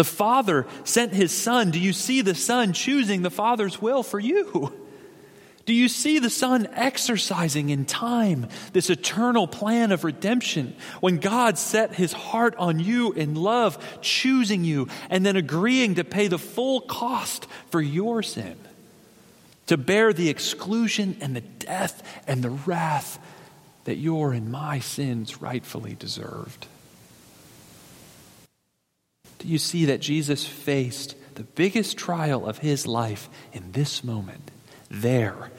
The 0.00 0.04
Father 0.04 0.66
sent 0.84 1.12
his 1.12 1.30
Son. 1.30 1.70
Do 1.70 1.78
you 1.78 1.92
see 1.92 2.22
the 2.22 2.34
Son 2.34 2.72
choosing 2.72 3.20
the 3.20 3.30
Father's 3.30 3.82
will 3.82 4.02
for 4.02 4.18
you? 4.18 4.72
Do 5.66 5.74
you 5.74 5.90
see 5.90 6.18
the 6.18 6.30
Son 6.30 6.66
exercising 6.72 7.68
in 7.68 7.84
time 7.84 8.48
this 8.72 8.88
eternal 8.88 9.46
plan 9.46 9.92
of 9.92 10.02
redemption 10.02 10.74
when 11.00 11.18
God 11.18 11.58
set 11.58 11.96
his 11.96 12.14
heart 12.14 12.54
on 12.56 12.80
you 12.80 13.12
in 13.12 13.34
love, 13.34 14.00
choosing 14.00 14.64
you, 14.64 14.88
and 15.10 15.26
then 15.26 15.36
agreeing 15.36 15.96
to 15.96 16.04
pay 16.04 16.28
the 16.28 16.38
full 16.38 16.80
cost 16.80 17.46
for 17.68 17.82
your 17.82 18.22
sin? 18.22 18.56
To 19.66 19.76
bear 19.76 20.14
the 20.14 20.30
exclusion 20.30 21.18
and 21.20 21.36
the 21.36 21.42
death 21.42 22.02
and 22.26 22.42
the 22.42 22.48
wrath 22.48 23.18
that 23.84 23.96
your 23.96 24.32
and 24.32 24.50
my 24.50 24.78
sins 24.78 25.42
rightfully 25.42 25.94
deserved. 25.94 26.68
Do 29.40 29.48
you 29.48 29.58
see 29.58 29.86
that 29.86 30.00
Jesus 30.00 30.46
faced 30.46 31.16
the 31.34 31.42
biggest 31.42 31.98
trial 31.98 32.46
of 32.46 32.58
his 32.58 32.86
life 32.86 33.28
in 33.52 33.72
this 33.72 34.04
moment? 34.04 34.50
there, 34.90 35.50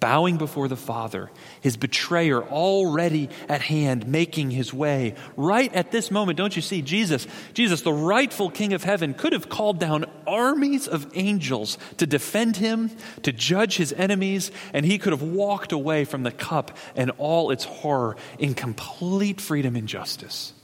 bowing 0.00 0.38
before 0.38 0.68
the 0.68 0.76
Father, 0.76 1.30
his 1.60 1.76
betrayer 1.76 2.42
already 2.42 3.28
at 3.48 3.60
hand, 3.60 4.06
making 4.06 4.50
his 4.50 4.72
way. 4.72 5.14
Right 5.36 5.72
at 5.74 5.90
this 5.90 6.10
moment, 6.10 6.38
don't 6.38 6.56
you 6.56 6.62
see, 6.62 6.82
Jesus, 6.82 7.26
Jesus, 7.52 7.82
the 7.82 7.92
rightful 7.92 8.50
King 8.50 8.72
of 8.72 8.84
heaven, 8.84 9.12
could 9.12 9.32
have 9.32 9.48
called 9.48 9.78
down 9.78 10.06
armies 10.26 10.88
of 10.88 11.10
angels 11.14 11.78
to 11.98 12.06
defend 12.06 12.56
him, 12.56 12.90
to 13.22 13.32
judge 13.32 13.76
his 13.76 13.92
enemies, 13.92 14.50
and 14.72 14.86
he 14.86 14.98
could 14.98 15.12
have 15.12 15.22
walked 15.22 15.72
away 15.72 16.04
from 16.04 16.22
the 16.22 16.32
cup 16.32 16.76
and 16.96 17.10
all 17.18 17.50
its 17.50 17.64
horror 17.64 18.16
in 18.38 18.54
complete 18.54 19.40
freedom 19.40 19.76
and 19.76 19.88
justice. 19.88 20.54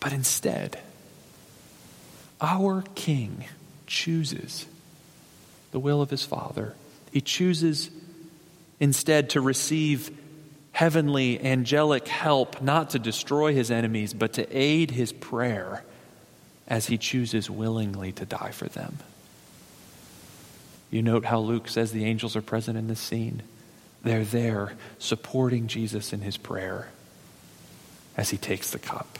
But 0.00 0.12
instead, 0.12 0.80
our 2.40 2.82
King 2.94 3.44
chooses 3.86 4.66
the 5.72 5.78
will 5.78 6.00
of 6.00 6.10
his 6.10 6.24
Father. 6.24 6.74
He 7.12 7.20
chooses 7.20 7.90
instead 8.80 9.30
to 9.30 9.40
receive 9.40 10.10
heavenly, 10.72 11.44
angelic 11.44 12.08
help, 12.08 12.62
not 12.62 12.90
to 12.90 12.98
destroy 12.98 13.52
his 13.52 13.70
enemies, 13.70 14.14
but 14.14 14.32
to 14.34 14.56
aid 14.56 14.90
his 14.90 15.12
prayer 15.12 15.84
as 16.66 16.86
he 16.86 16.96
chooses 16.96 17.50
willingly 17.50 18.12
to 18.12 18.24
die 18.24 18.52
for 18.52 18.68
them. 18.68 18.98
You 20.90 21.02
note 21.02 21.24
how 21.24 21.40
Luke 21.40 21.68
says 21.68 21.92
the 21.92 22.04
angels 22.04 22.36
are 22.36 22.42
present 22.42 22.78
in 22.78 22.88
this 22.88 23.00
scene. 23.00 23.42
They're 24.02 24.24
there 24.24 24.72
supporting 24.98 25.66
Jesus 25.66 26.12
in 26.12 26.20
his 26.20 26.36
prayer 26.36 26.88
as 28.16 28.30
he 28.30 28.38
takes 28.38 28.70
the 28.70 28.78
cup. 28.78 29.18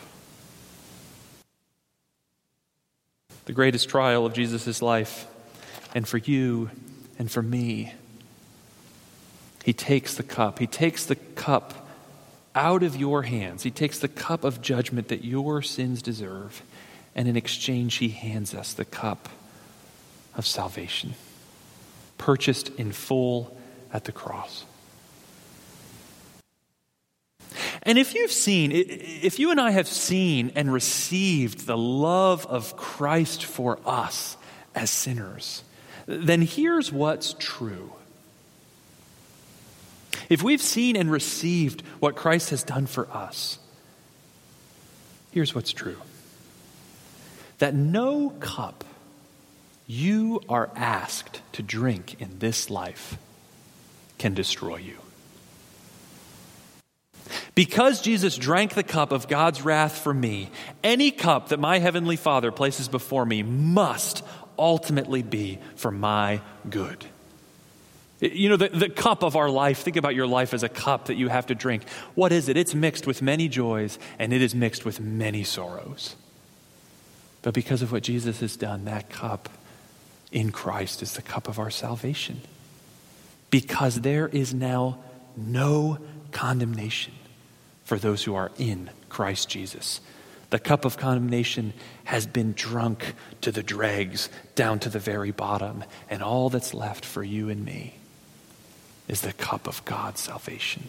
The 3.50 3.54
greatest 3.54 3.88
trial 3.88 4.26
of 4.26 4.32
Jesus' 4.32 4.80
life 4.80 5.26
and 5.92 6.06
for 6.06 6.18
you 6.18 6.70
and 7.18 7.28
for 7.28 7.42
me. 7.42 7.92
He 9.64 9.72
takes 9.72 10.14
the 10.14 10.22
cup. 10.22 10.60
He 10.60 10.68
takes 10.68 11.04
the 11.04 11.16
cup 11.16 11.88
out 12.54 12.84
of 12.84 12.94
your 12.94 13.24
hands. 13.24 13.64
He 13.64 13.72
takes 13.72 13.98
the 13.98 14.06
cup 14.06 14.44
of 14.44 14.62
judgment 14.62 15.08
that 15.08 15.24
your 15.24 15.62
sins 15.62 16.00
deserve. 16.00 16.62
And 17.16 17.26
in 17.26 17.36
exchange, 17.36 17.96
He 17.96 18.10
hands 18.10 18.54
us 18.54 18.72
the 18.72 18.84
cup 18.84 19.28
of 20.36 20.46
salvation, 20.46 21.14
purchased 22.18 22.68
in 22.76 22.92
full 22.92 23.58
at 23.92 24.04
the 24.04 24.12
cross. 24.12 24.64
And 27.82 27.98
if 27.98 28.14
you've 28.14 28.32
seen, 28.32 28.70
if 28.72 29.38
you 29.38 29.50
and 29.50 29.60
I 29.60 29.70
have 29.70 29.88
seen 29.88 30.52
and 30.54 30.72
received 30.72 31.66
the 31.66 31.76
love 31.76 32.46
of 32.46 32.76
Christ 32.76 33.44
for 33.44 33.78
us 33.84 34.36
as 34.74 34.90
sinners, 34.90 35.64
then 36.06 36.42
here's 36.42 36.92
what's 36.92 37.34
true. 37.38 37.92
If 40.28 40.42
we've 40.42 40.62
seen 40.62 40.96
and 40.96 41.10
received 41.10 41.82
what 41.98 42.14
Christ 42.14 42.50
has 42.50 42.62
done 42.62 42.86
for 42.86 43.08
us, 43.10 43.58
here's 45.32 45.54
what's 45.54 45.72
true 45.72 45.98
that 47.58 47.74
no 47.74 48.30
cup 48.40 48.84
you 49.86 50.40
are 50.48 50.70
asked 50.76 51.42
to 51.52 51.62
drink 51.62 52.20
in 52.20 52.38
this 52.38 52.70
life 52.70 53.18
can 54.18 54.34
destroy 54.34 54.76
you. 54.76 54.96
Because 57.54 58.00
Jesus 58.00 58.36
drank 58.36 58.74
the 58.74 58.82
cup 58.82 59.12
of 59.12 59.28
God's 59.28 59.62
wrath 59.62 59.98
for 59.98 60.14
me, 60.14 60.50
any 60.84 61.10
cup 61.10 61.48
that 61.48 61.58
my 61.58 61.78
heavenly 61.78 62.16
Father 62.16 62.52
places 62.52 62.88
before 62.88 63.26
me 63.26 63.42
must 63.42 64.22
ultimately 64.58 65.22
be 65.22 65.58
for 65.74 65.90
my 65.90 66.40
good. 66.68 67.04
You 68.20 68.50
know, 68.50 68.56
the, 68.56 68.68
the 68.68 68.90
cup 68.90 69.22
of 69.22 69.34
our 69.34 69.48
life, 69.48 69.78
think 69.78 69.96
about 69.96 70.14
your 70.14 70.26
life 70.26 70.52
as 70.52 70.62
a 70.62 70.68
cup 70.68 71.06
that 71.06 71.14
you 71.14 71.28
have 71.28 71.46
to 71.46 71.54
drink. 71.54 71.88
What 72.14 72.32
is 72.32 72.48
it? 72.50 72.56
It's 72.56 72.74
mixed 72.74 73.06
with 73.06 73.22
many 73.22 73.48
joys 73.48 73.98
and 74.18 74.32
it 74.32 74.42
is 74.42 74.54
mixed 74.54 74.84
with 74.84 75.00
many 75.00 75.42
sorrows. 75.42 76.16
But 77.42 77.54
because 77.54 77.80
of 77.80 77.90
what 77.90 78.02
Jesus 78.02 78.40
has 78.40 78.56
done, 78.56 78.84
that 78.84 79.08
cup 79.08 79.48
in 80.30 80.52
Christ 80.52 81.02
is 81.02 81.14
the 81.14 81.22
cup 81.22 81.48
of 81.48 81.58
our 81.58 81.70
salvation. 81.70 82.42
Because 83.48 84.02
there 84.02 84.28
is 84.28 84.52
now 84.52 84.98
no 85.36 85.98
condemnation 86.30 87.14
for 87.90 87.98
those 87.98 88.22
who 88.22 88.36
are 88.36 88.52
in 88.56 88.88
Christ 89.08 89.48
Jesus. 89.48 90.00
The 90.50 90.60
cup 90.60 90.84
of 90.84 90.96
condemnation 90.96 91.72
has 92.04 92.24
been 92.24 92.52
drunk 92.52 93.14
to 93.40 93.50
the 93.50 93.64
dregs, 93.64 94.28
down 94.54 94.78
to 94.78 94.88
the 94.88 95.00
very 95.00 95.32
bottom, 95.32 95.82
and 96.08 96.22
all 96.22 96.50
that's 96.50 96.72
left 96.72 97.04
for 97.04 97.24
you 97.24 97.48
and 97.48 97.64
me 97.64 97.96
is 99.08 99.22
the 99.22 99.32
cup 99.32 99.66
of 99.66 99.84
God's 99.84 100.20
salvation. 100.20 100.88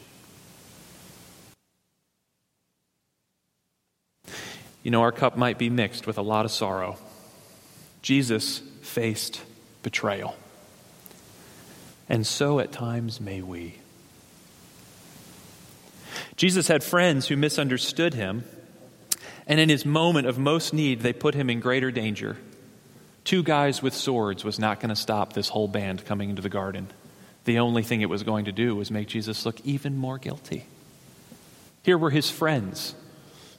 You 4.83 4.91
know, 4.91 5.01
our 5.01 5.11
cup 5.11 5.35
might 5.35 5.57
be 5.57 5.71
mixed 5.71 6.05
with 6.05 6.19
a 6.19 6.21
lot 6.21 6.45
of 6.45 6.51
sorrow. 6.51 6.99
Jesus 8.03 8.59
faced 8.83 9.41
betrayal. 9.81 10.35
And 12.07 12.27
so 12.27 12.59
at 12.59 12.71
times 12.71 13.19
may 13.19 13.41
we. 13.41 13.80
Jesus 16.41 16.67
had 16.67 16.83
friends 16.83 17.27
who 17.27 17.37
misunderstood 17.37 18.15
him, 18.15 18.43
and 19.45 19.59
in 19.59 19.69
his 19.69 19.85
moment 19.85 20.25
of 20.25 20.39
most 20.39 20.73
need, 20.73 21.01
they 21.01 21.13
put 21.13 21.35
him 21.35 21.51
in 21.51 21.59
greater 21.59 21.91
danger. 21.91 22.35
Two 23.23 23.43
guys 23.43 23.83
with 23.83 23.93
swords 23.93 24.43
was 24.43 24.57
not 24.57 24.79
going 24.79 24.89
to 24.89 24.95
stop 24.95 25.33
this 25.33 25.49
whole 25.49 25.67
band 25.67 26.03
coming 26.03 26.31
into 26.31 26.41
the 26.41 26.49
garden. 26.49 26.87
The 27.45 27.59
only 27.59 27.83
thing 27.83 28.01
it 28.01 28.09
was 28.09 28.23
going 28.23 28.45
to 28.45 28.51
do 28.51 28.75
was 28.75 28.89
make 28.89 29.07
Jesus 29.07 29.45
look 29.45 29.61
even 29.63 29.95
more 29.95 30.17
guilty. 30.17 30.65
Here 31.83 31.95
were 31.95 32.09
his 32.09 32.31
friends, 32.31 32.95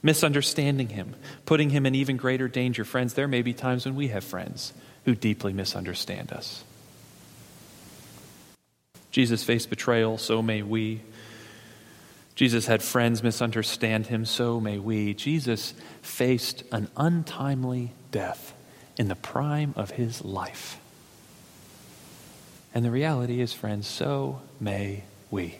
misunderstanding 0.03 0.89
him, 0.89 1.15
putting 1.47 1.71
him 1.71 1.87
in 1.87 1.95
even 1.95 2.17
greater 2.17 2.49
danger. 2.49 2.85
Friends, 2.85 3.15
there 3.15 3.29
may 3.29 3.43
be 3.43 3.55
times 3.55 3.85
when 3.85 3.95
we 3.95 4.09
have 4.09 4.25
friends 4.25 4.73
who 5.05 5.15
deeply 5.15 5.53
misunderstand 5.53 6.33
us. 6.33 6.65
Jesus 9.13 9.45
faced 9.45 9.71
betrayal, 9.71 10.19
so 10.19 10.43
may 10.43 10.63
we. 10.63 11.03
Jesus 12.35 12.67
had 12.67 12.83
friends 12.83 13.23
misunderstand 13.23 14.07
him, 14.07 14.25
so 14.25 14.59
may 14.59 14.79
we. 14.79 15.15
Jesus 15.15 15.75
faced 16.01 16.65
an 16.73 16.89
untimely 16.97 17.93
death 18.11 18.55
in 18.97 19.09
the 19.09 19.15
prime 19.15 19.75
of 19.77 19.93
his 19.93 20.25
life. 20.25 20.79
And 22.75 22.85
the 22.85 22.91
reality 22.91 23.41
is, 23.41 23.53
friends, 23.53 23.87
so 23.87 24.41
may 24.59 25.05
we. 25.31 25.59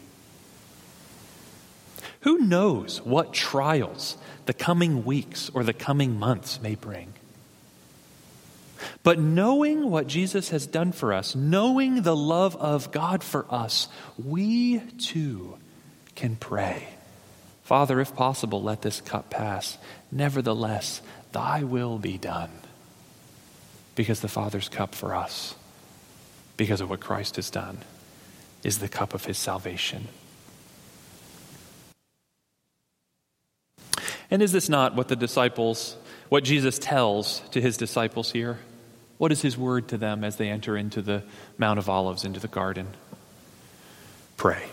Who 2.21 2.39
knows 2.39 3.01
what 3.01 3.33
trials 3.33 4.17
the 4.45 4.53
coming 4.53 5.05
weeks 5.05 5.51
or 5.53 5.63
the 5.63 5.73
coming 5.73 6.17
months 6.17 6.59
may 6.61 6.75
bring? 6.75 7.13
But 9.03 9.19
knowing 9.19 9.89
what 9.89 10.07
Jesus 10.07 10.49
has 10.49 10.65
done 10.65 10.91
for 10.91 11.13
us, 11.13 11.35
knowing 11.35 12.01
the 12.01 12.15
love 12.15 12.55
of 12.55 12.91
God 12.91 13.23
for 13.23 13.45
us, 13.49 13.87
we 14.17 14.79
too 14.79 15.57
can 16.15 16.35
pray. 16.35 16.89
Father, 17.63 17.99
if 17.99 18.15
possible, 18.15 18.61
let 18.61 18.81
this 18.81 19.01
cup 19.01 19.29
pass. 19.29 19.77
Nevertheless, 20.11 21.01
thy 21.31 21.63
will 21.63 21.97
be 21.97 22.17
done. 22.17 22.51
Because 23.95 24.21
the 24.21 24.27
Father's 24.27 24.69
cup 24.69 24.95
for 24.95 25.15
us 25.15 25.55
because 26.57 26.81
of 26.81 26.89
what 26.89 26.99
Christ 26.99 27.35
has 27.37 27.49
done, 27.49 27.79
is 28.63 28.79
the 28.79 28.87
cup 28.87 29.13
of 29.13 29.25
his 29.25 29.37
salvation. 29.37 30.07
And 34.29 34.41
is 34.41 34.51
this 34.51 34.69
not 34.69 34.95
what 34.95 35.09
the 35.09 35.15
disciples, 35.15 35.97
what 36.29 36.43
Jesus 36.43 36.79
tells 36.79 37.41
to 37.51 37.61
his 37.61 37.77
disciples 37.77 38.31
here? 38.31 38.59
What 39.17 39.31
is 39.31 39.41
his 39.41 39.57
word 39.57 39.89
to 39.89 39.97
them 39.97 40.23
as 40.23 40.37
they 40.37 40.49
enter 40.49 40.75
into 40.75 41.01
the 41.01 41.23
Mount 41.57 41.79
of 41.79 41.89
Olives, 41.89 42.23
into 42.23 42.39
the 42.39 42.47
garden? 42.47 42.87
Pray. 44.37 44.63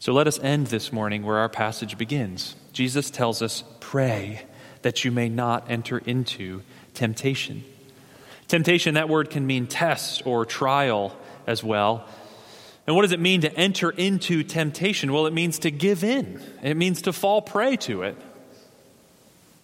So 0.00 0.14
let 0.14 0.26
us 0.26 0.38
end 0.38 0.68
this 0.68 0.94
morning 0.94 1.24
where 1.24 1.36
our 1.36 1.50
passage 1.50 1.98
begins. 1.98 2.56
Jesus 2.72 3.10
tells 3.10 3.42
us, 3.42 3.64
Pray 3.80 4.46
that 4.80 5.04
you 5.04 5.10
may 5.10 5.28
not 5.28 5.70
enter 5.70 5.98
into 5.98 6.62
temptation. 6.94 7.62
Temptation, 8.48 8.94
that 8.94 9.10
word 9.10 9.28
can 9.28 9.46
mean 9.46 9.66
test 9.66 10.26
or 10.26 10.46
trial 10.46 11.14
as 11.46 11.62
well. 11.62 12.08
And 12.86 12.96
what 12.96 13.02
does 13.02 13.12
it 13.12 13.20
mean 13.20 13.42
to 13.42 13.54
enter 13.54 13.90
into 13.90 14.42
temptation? 14.42 15.12
Well, 15.12 15.26
it 15.26 15.34
means 15.34 15.58
to 15.60 15.70
give 15.70 16.02
in, 16.02 16.40
it 16.62 16.78
means 16.78 17.02
to 17.02 17.12
fall 17.12 17.42
prey 17.42 17.76
to 17.76 18.02
it. 18.04 18.16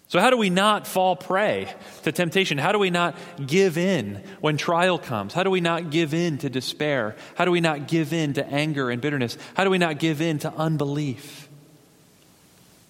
So, 0.09 0.21
how 0.21 0.29
do 0.29 0.37
we 0.37 0.49
not 0.49 0.87
fall 0.87 1.17
prey 1.17 1.73
to 2.03 2.13
temptation? 2.13 2.57
How 2.57 2.71
do 2.71 2.79
we 2.79 2.89
not 2.89 3.17
give 3.45 3.77
in 3.77 4.23
when 4.39 4.55
trial 4.55 4.97
comes? 4.97 5.33
How 5.33 5.43
do 5.43 5.49
we 5.49 5.59
not 5.59 5.89
give 5.89 6.13
in 6.13 6.37
to 6.39 6.49
despair? 6.49 7.17
How 7.35 7.43
do 7.43 7.51
we 7.51 7.59
not 7.59 7.87
give 7.87 8.13
in 8.13 8.33
to 8.33 8.47
anger 8.47 8.89
and 8.89 9.01
bitterness? 9.01 9.37
How 9.55 9.65
do 9.65 9.69
we 9.69 9.77
not 9.77 9.99
give 9.99 10.21
in 10.21 10.39
to 10.39 10.53
unbelief? 10.53 11.49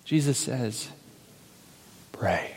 Jesus 0.06 0.38
says, 0.38 0.90
pray. 2.12 2.56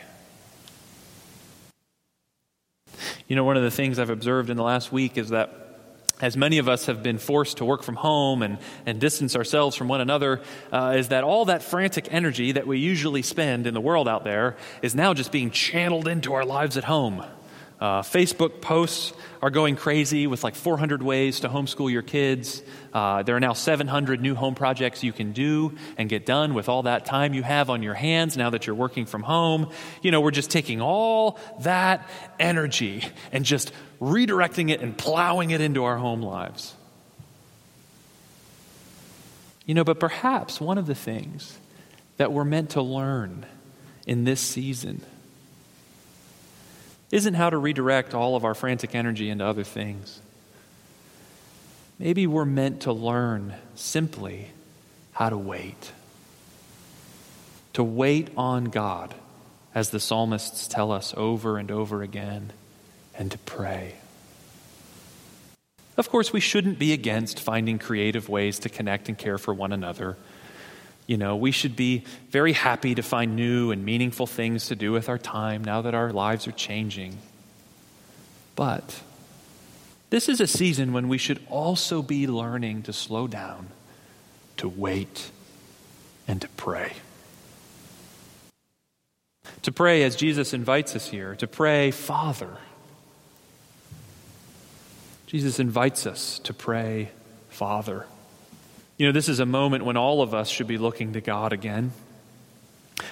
You 3.27 3.35
know, 3.35 3.43
one 3.43 3.57
of 3.57 3.63
the 3.63 3.71
things 3.71 3.97
I've 3.97 4.09
observed 4.09 4.49
in 4.51 4.57
the 4.57 4.63
last 4.63 4.91
week 4.91 5.17
is 5.17 5.29
that 5.29 5.70
as 6.21 6.37
many 6.37 6.57
of 6.57 6.69
us 6.69 6.85
have 6.85 7.03
been 7.03 7.17
forced 7.17 7.57
to 7.57 7.65
work 7.65 7.83
from 7.83 7.95
home 7.95 8.41
and, 8.41 8.57
and 8.85 8.99
distance 8.99 9.35
ourselves 9.35 9.75
from 9.75 9.87
one 9.87 10.01
another, 10.01 10.41
uh, 10.71 10.95
is 10.97 11.09
that 11.09 11.23
all 11.23 11.45
that 11.45 11.63
frantic 11.63 12.07
energy 12.11 12.51
that 12.53 12.67
we 12.67 12.79
usually 12.79 13.21
spend 13.21 13.67
in 13.67 13.73
the 13.73 13.81
world 13.81 14.07
out 14.07 14.23
there 14.23 14.55
is 14.81 14.95
now 14.95 15.13
just 15.13 15.31
being 15.31 15.51
channeled 15.51 16.07
into 16.07 16.33
our 16.33 16.45
lives 16.45 16.77
at 16.77 16.83
home. 16.83 17.23
Uh, 17.81 18.03
Facebook 18.03 18.61
posts 18.61 19.11
are 19.41 19.49
going 19.49 19.75
crazy 19.75 20.27
with 20.27 20.43
like 20.43 20.53
400 20.53 21.01
ways 21.01 21.39
to 21.39 21.49
homeschool 21.49 21.91
your 21.91 22.03
kids. 22.03 22.61
Uh, 22.93 23.23
there 23.23 23.35
are 23.35 23.39
now 23.39 23.53
700 23.53 24.21
new 24.21 24.35
home 24.35 24.53
projects 24.53 25.03
you 25.03 25.11
can 25.11 25.31
do 25.31 25.75
and 25.97 26.07
get 26.07 26.23
done 26.23 26.53
with 26.53 26.69
all 26.69 26.83
that 26.83 27.07
time 27.07 27.33
you 27.33 27.41
have 27.41 27.71
on 27.71 27.81
your 27.81 27.95
hands 27.95 28.37
now 28.37 28.51
that 28.51 28.67
you're 28.67 28.75
working 28.75 29.07
from 29.07 29.23
home. 29.23 29.71
You 30.03 30.11
know, 30.11 30.21
we're 30.21 30.29
just 30.29 30.51
taking 30.51 30.79
all 30.79 31.39
that 31.61 32.07
energy 32.39 33.03
and 33.31 33.43
just 33.43 33.71
redirecting 33.99 34.69
it 34.69 34.81
and 34.81 34.95
plowing 34.95 35.49
it 35.49 35.59
into 35.59 35.83
our 35.83 35.97
home 35.97 36.21
lives. 36.21 36.75
You 39.65 39.73
know, 39.73 39.83
but 39.83 39.99
perhaps 39.99 40.61
one 40.61 40.77
of 40.77 40.85
the 40.85 40.95
things 40.95 41.57
that 42.17 42.31
we're 42.31 42.45
meant 42.45 42.71
to 42.71 42.83
learn 42.83 43.47
in 44.05 44.23
this 44.23 44.39
season 44.39 45.03
isn't 47.11 47.33
how 47.33 47.49
to 47.49 47.57
redirect 47.57 48.13
all 48.13 48.35
of 48.35 48.45
our 48.45 48.55
frantic 48.55 48.95
energy 48.95 49.29
into 49.29 49.45
other 49.45 49.63
things. 49.63 50.21
Maybe 51.99 52.25
we're 52.25 52.45
meant 52.45 52.81
to 52.81 52.93
learn 52.93 53.53
simply 53.75 54.47
how 55.11 55.29
to 55.29 55.37
wait. 55.37 55.91
To 57.73 57.83
wait 57.83 58.29
on 58.35 58.65
God, 58.65 59.13
as 59.75 59.91
the 59.91 59.99
psalmists 59.99 60.67
tell 60.67 60.91
us 60.91 61.13
over 61.15 61.57
and 61.57 61.69
over 61.69 62.01
again, 62.01 62.53
and 63.13 63.31
to 63.31 63.37
pray. 63.39 63.95
Of 65.97 66.09
course, 66.09 66.33
we 66.33 66.39
shouldn't 66.39 66.79
be 66.79 66.93
against 66.93 67.39
finding 67.39 67.77
creative 67.77 68.29
ways 68.29 68.59
to 68.59 68.69
connect 68.69 69.09
and 69.09 69.17
care 69.17 69.37
for 69.37 69.53
one 69.53 69.71
another. 69.71 70.17
You 71.11 71.17
know, 71.17 71.35
we 71.35 71.51
should 71.51 71.75
be 71.75 72.05
very 72.29 72.53
happy 72.53 72.95
to 72.95 73.03
find 73.03 73.35
new 73.35 73.71
and 73.71 73.83
meaningful 73.83 74.25
things 74.25 74.67
to 74.67 74.77
do 74.77 74.93
with 74.93 75.09
our 75.09 75.17
time 75.17 75.61
now 75.61 75.81
that 75.81 75.93
our 75.93 76.13
lives 76.13 76.47
are 76.47 76.53
changing. 76.53 77.17
But 78.55 79.01
this 80.09 80.29
is 80.29 80.39
a 80.39 80.47
season 80.47 80.93
when 80.93 81.09
we 81.09 81.17
should 81.17 81.45
also 81.49 82.01
be 82.01 82.27
learning 82.27 82.83
to 82.83 82.93
slow 82.93 83.27
down, 83.27 83.67
to 84.55 84.69
wait, 84.69 85.31
and 86.29 86.39
to 86.39 86.47
pray. 86.55 86.93
To 89.63 89.71
pray 89.73 90.03
as 90.03 90.15
Jesus 90.15 90.53
invites 90.53 90.95
us 90.95 91.09
here, 91.09 91.35
to 91.35 91.45
pray, 91.45 91.91
Father. 91.91 92.55
Jesus 95.27 95.59
invites 95.59 96.05
us 96.05 96.39
to 96.39 96.53
pray, 96.53 97.11
Father. 97.49 98.05
You 99.01 99.07
know, 99.07 99.13
this 99.13 99.29
is 99.29 99.39
a 99.39 99.47
moment 99.47 99.83
when 99.83 99.97
all 99.97 100.21
of 100.21 100.35
us 100.35 100.47
should 100.47 100.67
be 100.67 100.77
looking 100.77 101.13
to 101.13 101.21
God 101.21 101.53
again, 101.53 101.91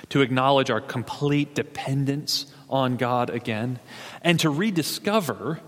to 0.10 0.22
acknowledge 0.22 0.70
our 0.70 0.82
complete 0.82 1.56
dependence 1.56 2.46
on 2.70 2.96
God 2.96 3.32
again, 3.32 3.80
and 4.22 4.40
to 4.42 4.52
rediscover 4.52 5.60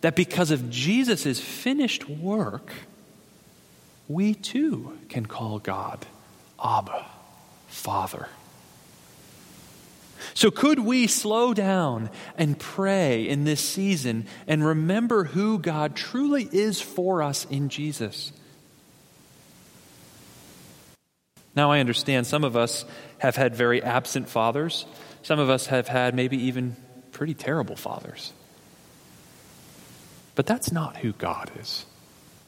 that 0.00 0.16
because 0.16 0.50
of 0.50 0.68
Jesus' 0.68 1.38
finished 1.38 2.08
work, 2.08 2.72
we 4.08 4.34
too 4.34 4.98
can 5.08 5.26
call 5.26 5.60
God 5.60 6.06
Abba, 6.60 7.06
Father. 7.68 8.26
So, 10.34 10.50
could 10.50 10.80
we 10.80 11.06
slow 11.06 11.54
down 11.54 12.10
and 12.36 12.58
pray 12.58 13.28
in 13.28 13.44
this 13.44 13.60
season 13.60 14.26
and 14.48 14.66
remember 14.66 15.22
who 15.22 15.60
God 15.60 15.94
truly 15.94 16.48
is 16.50 16.80
for 16.80 17.22
us 17.22 17.44
in 17.44 17.68
Jesus? 17.68 18.32
Now, 21.54 21.70
I 21.70 21.80
understand 21.80 22.26
some 22.26 22.44
of 22.44 22.56
us 22.56 22.84
have 23.18 23.36
had 23.36 23.54
very 23.54 23.82
absent 23.82 24.28
fathers, 24.28 24.86
some 25.22 25.38
of 25.38 25.50
us 25.50 25.66
have 25.66 25.88
had 25.88 26.14
maybe 26.14 26.36
even 26.44 26.76
pretty 27.12 27.34
terrible 27.34 27.76
fathers. 27.76 28.32
But 30.34 30.46
that's 30.46 30.72
not 30.72 30.96
who 30.96 31.12
God 31.12 31.50
is. 31.60 31.84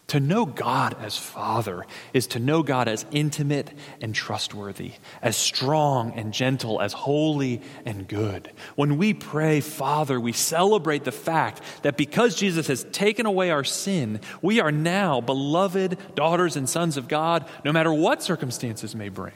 To 0.08 0.20
know 0.20 0.44
God 0.44 0.96
as 1.00 1.16
Father 1.16 1.86
is 2.12 2.26
to 2.28 2.38
know 2.38 2.62
God 2.62 2.88
as 2.88 3.06
intimate 3.10 3.70
and 4.02 4.14
trustworthy, 4.14 4.92
as 5.22 5.36
strong 5.36 6.12
and 6.12 6.32
gentle, 6.32 6.80
as 6.80 6.92
holy 6.92 7.62
and 7.86 8.06
good. 8.06 8.50
When 8.76 8.98
we 8.98 9.14
pray, 9.14 9.60
Father, 9.60 10.20
we 10.20 10.32
celebrate 10.32 11.04
the 11.04 11.10
fact 11.10 11.62
that 11.82 11.96
because 11.96 12.34
Jesus 12.36 12.66
has 12.66 12.84
taken 12.92 13.24
away 13.24 13.50
our 13.50 13.64
sin, 13.64 14.20
we 14.42 14.60
are 14.60 14.70
now 14.70 15.22
beloved 15.22 15.96
daughters 16.14 16.56
and 16.56 16.68
sons 16.68 16.98
of 16.98 17.08
God, 17.08 17.48
no 17.64 17.72
matter 17.72 17.92
what 17.92 18.22
circumstances 18.22 18.94
may 18.94 19.08
bring. 19.08 19.32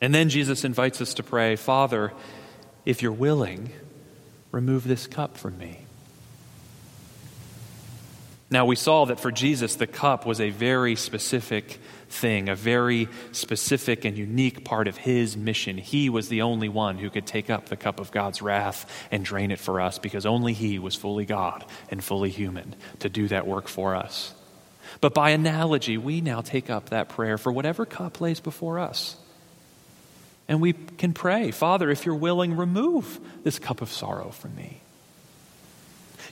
And 0.00 0.12
then 0.12 0.28
Jesus 0.28 0.64
invites 0.64 1.00
us 1.00 1.14
to 1.14 1.22
pray, 1.22 1.54
Father, 1.54 2.12
if 2.84 3.02
you're 3.02 3.12
willing, 3.12 3.70
remove 4.50 4.86
this 4.86 5.06
cup 5.06 5.38
from 5.38 5.56
me. 5.56 5.83
Now, 8.50 8.66
we 8.66 8.76
saw 8.76 9.06
that 9.06 9.20
for 9.20 9.32
Jesus, 9.32 9.76
the 9.76 9.86
cup 9.86 10.26
was 10.26 10.40
a 10.40 10.50
very 10.50 10.96
specific 10.96 11.80
thing, 12.08 12.48
a 12.48 12.54
very 12.54 13.08
specific 13.32 14.04
and 14.04 14.16
unique 14.16 14.64
part 14.64 14.86
of 14.86 14.96
his 14.96 15.36
mission. 15.36 15.78
He 15.78 16.08
was 16.10 16.28
the 16.28 16.42
only 16.42 16.68
one 16.68 16.98
who 16.98 17.10
could 17.10 17.26
take 17.26 17.50
up 17.50 17.68
the 17.68 17.76
cup 17.76 18.00
of 18.00 18.12
God's 18.12 18.42
wrath 18.42 18.90
and 19.10 19.24
drain 19.24 19.50
it 19.50 19.58
for 19.58 19.80
us 19.80 19.98
because 19.98 20.26
only 20.26 20.52
he 20.52 20.78
was 20.78 20.94
fully 20.94 21.24
God 21.24 21.64
and 21.90 22.04
fully 22.04 22.30
human 22.30 22.74
to 23.00 23.08
do 23.08 23.28
that 23.28 23.46
work 23.46 23.66
for 23.66 23.96
us. 23.96 24.34
But 25.00 25.14
by 25.14 25.30
analogy, 25.30 25.98
we 25.98 26.20
now 26.20 26.40
take 26.40 26.70
up 26.70 26.90
that 26.90 27.08
prayer 27.08 27.38
for 27.38 27.50
whatever 27.50 27.84
cup 27.84 28.20
lays 28.20 28.40
before 28.40 28.78
us. 28.78 29.16
And 30.46 30.60
we 30.60 30.74
can 30.74 31.14
pray, 31.14 31.50
Father, 31.50 31.90
if 31.90 32.04
you're 32.04 32.14
willing, 32.14 32.56
remove 32.56 33.18
this 33.42 33.58
cup 33.58 33.80
of 33.80 33.90
sorrow 33.90 34.30
from 34.30 34.54
me. 34.54 34.82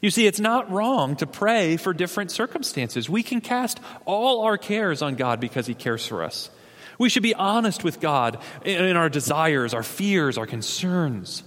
You 0.03 0.11
see, 0.11 0.27
it's 0.27 0.41
not 0.41 0.71
wrong 0.71 1.17
to 1.17 1.27
pray 1.27 1.77
for 1.77 1.95
different 1.95 2.33
circumstances. 2.33 3.09
We 3.09 3.23
can 3.23 3.41
cast 3.41 3.81
all 4.05 4.43
our 4.43 4.59
cares 4.59 5.01
on 5.01 5.15
God 5.15 5.39
because 5.41 5.67
He 5.67 5.75
cares 5.75 6.05
for 6.05 6.25
us. 6.25 6.51
We 6.99 7.09
should 7.09 7.23
be 7.23 7.35
honest 7.35 7.85
with 7.85 8.01
God 8.01 8.39
in 8.65 8.97
our 8.97 9.09
desires, 9.09 9.73
our 9.73 9.85
fears, 9.85 10.37
our 10.37 10.47
concerns. 10.47 11.45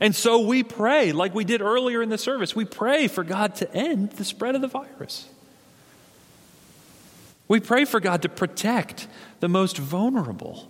And 0.00 0.16
so 0.16 0.40
we 0.40 0.62
pray, 0.62 1.12
like 1.12 1.34
we 1.34 1.44
did 1.44 1.60
earlier 1.60 2.02
in 2.02 2.08
the 2.08 2.18
service, 2.18 2.56
we 2.56 2.64
pray 2.64 3.08
for 3.08 3.22
God 3.22 3.54
to 3.56 3.72
end 3.74 4.12
the 4.12 4.24
spread 4.24 4.54
of 4.54 4.62
the 4.62 4.68
virus. 4.68 5.28
We 7.46 7.60
pray 7.60 7.84
for 7.84 8.00
God 8.00 8.22
to 8.22 8.30
protect 8.30 9.06
the 9.40 9.48
most 9.48 9.76
vulnerable, 9.76 10.66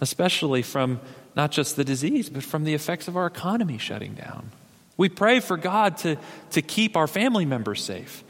especially 0.00 0.62
from 0.62 1.00
not 1.36 1.50
just 1.52 1.76
the 1.76 1.84
disease, 1.84 2.30
but 2.30 2.42
from 2.42 2.64
the 2.64 2.74
effects 2.74 3.06
of 3.06 3.16
our 3.16 3.26
economy 3.26 3.78
shutting 3.78 4.14
down. 4.14 4.50
We 4.96 5.10
pray 5.10 5.40
for 5.40 5.58
God 5.58 5.98
to, 5.98 6.16
to 6.52 6.62
keep 6.62 6.96
our 6.96 7.06
family 7.06 7.44
members 7.44 7.82
safe. 7.82 8.24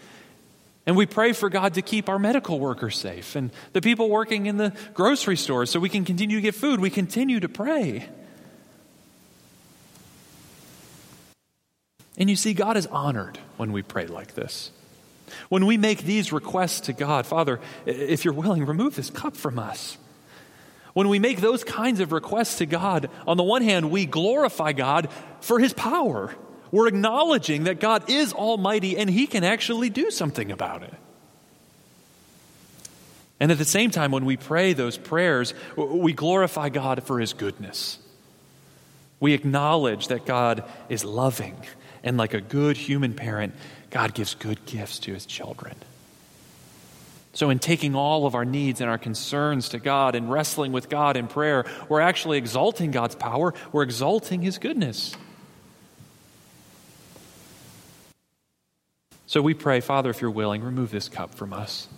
And 0.84 0.96
we 0.96 1.06
pray 1.06 1.32
for 1.32 1.48
God 1.48 1.74
to 1.74 1.82
keep 1.82 2.08
our 2.08 2.18
medical 2.18 2.60
workers 2.60 2.96
safe 2.96 3.36
and 3.36 3.50
the 3.72 3.80
people 3.80 4.08
working 4.08 4.46
in 4.46 4.56
the 4.56 4.72
grocery 4.94 5.36
stores 5.36 5.70
so 5.70 5.80
we 5.80 5.88
can 5.88 6.04
continue 6.04 6.36
to 6.36 6.42
get 6.42 6.54
food. 6.54 6.80
We 6.80 6.90
continue 6.90 7.40
to 7.40 7.48
pray. 7.48 8.08
And 12.18 12.30
you 12.30 12.36
see, 12.36 12.54
God 12.54 12.76
is 12.76 12.86
honored 12.86 13.38
when 13.56 13.72
we 13.72 13.82
pray 13.82 14.06
like 14.06 14.34
this. 14.34 14.70
When 15.48 15.66
we 15.66 15.76
make 15.76 16.02
these 16.02 16.32
requests 16.32 16.80
to 16.82 16.92
God, 16.92 17.26
Father, 17.26 17.60
if 17.84 18.24
you're 18.24 18.34
willing, 18.34 18.64
remove 18.64 18.94
this 18.94 19.10
cup 19.10 19.36
from 19.36 19.58
us. 19.58 19.98
When 20.96 21.10
we 21.10 21.18
make 21.18 21.42
those 21.42 21.62
kinds 21.62 22.00
of 22.00 22.10
requests 22.10 22.56
to 22.56 22.64
God, 22.64 23.10
on 23.26 23.36
the 23.36 23.42
one 23.42 23.60
hand, 23.60 23.90
we 23.90 24.06
glorify 24.06 24.72
God 24.72 25.10
for 25.42 25.58
his 25.60 25.74
power. 25.74 26.34
We're 26.72 26.88
acknowledging 26.88 27.64
that 27.64 27.80
God 27.80 28.08
is 28.08 28.32
almighty 28.32 28.96
and 28.96 29.10
he 29.10 29.26
can 29.26 29.44
actually 29.44 29.90
do 29.90 30.10
something 30.10 30.50
about 30.50 30.84
it. 30.84 30.94
And 33.38 33.52
at 33.52 33.58
the 33.58 33.66
same 33.66 33.90
time, 33.90 34.10
when 34.10 34.24
we 34.24 34.38
pray 34.38 34.72
those 34.72 34.96
prayers, 34.96 35.52
we 35.76 36.14
glorify 36.14 36.70
God 36.70 37.02
for 37.02 37.20
his 37.20 37.34
goodness. 37.34 37.98
We 39.20 39.34
acknowledge 39.34 40.08
that 40.08 40.24
God 40.24 40.64
is 40.88 41.04
loving, 41.04 41.58
and 42.04 42.16
like 42.16 42.32
a 42.32 42.40
good 42.40 42.78
human 42.78 43.12
parent, 43.12 43.54
God 43.90 44.14
gives 44.14 44.34
good 44.34 44.64
gifts 44.64 45.00
to 45.00 45.12
his 45.12 45.26
children. 45.26 45.74
So, 47.36 47.50
in 47.50 47.58
taking 47.58 47.94
all 47.94 48.24
of 48.24 48.34
our 48.34 48.46
needs 48.46 48.80
and 48.80 48.88
our 48.88 48.96
concerns 48.96 49.68
to 49.68 49.78
God 49.78 50.14
and 50.14 50.30
wrestling 50.30 50.72
with 50.72 50.88
God 50.88 51.18
in 51.18 51.28
prayer, 51.28 51.66
we're 51.86 52.00
actually 52.00 52.38
exalting 52.38 52.92
God's 52.92 53.14
power, 53.14 53.52
we're 53.72 53.82
exalting 53.82 54.40
His 54.40 54.56
goodness. 54.56 55.14
So 59.26 59.42
we 59.42 59.52
pray, 59.52 59.80
Father, 59.80 60.08
if 60.08 60.22
you're 60.22 60.30
willing, 60.30 60.64
remove 60.64 60.90
this 60.90 61.10
cup 61.10 61.34
from 61.34 61.52
us. 61.52 61.88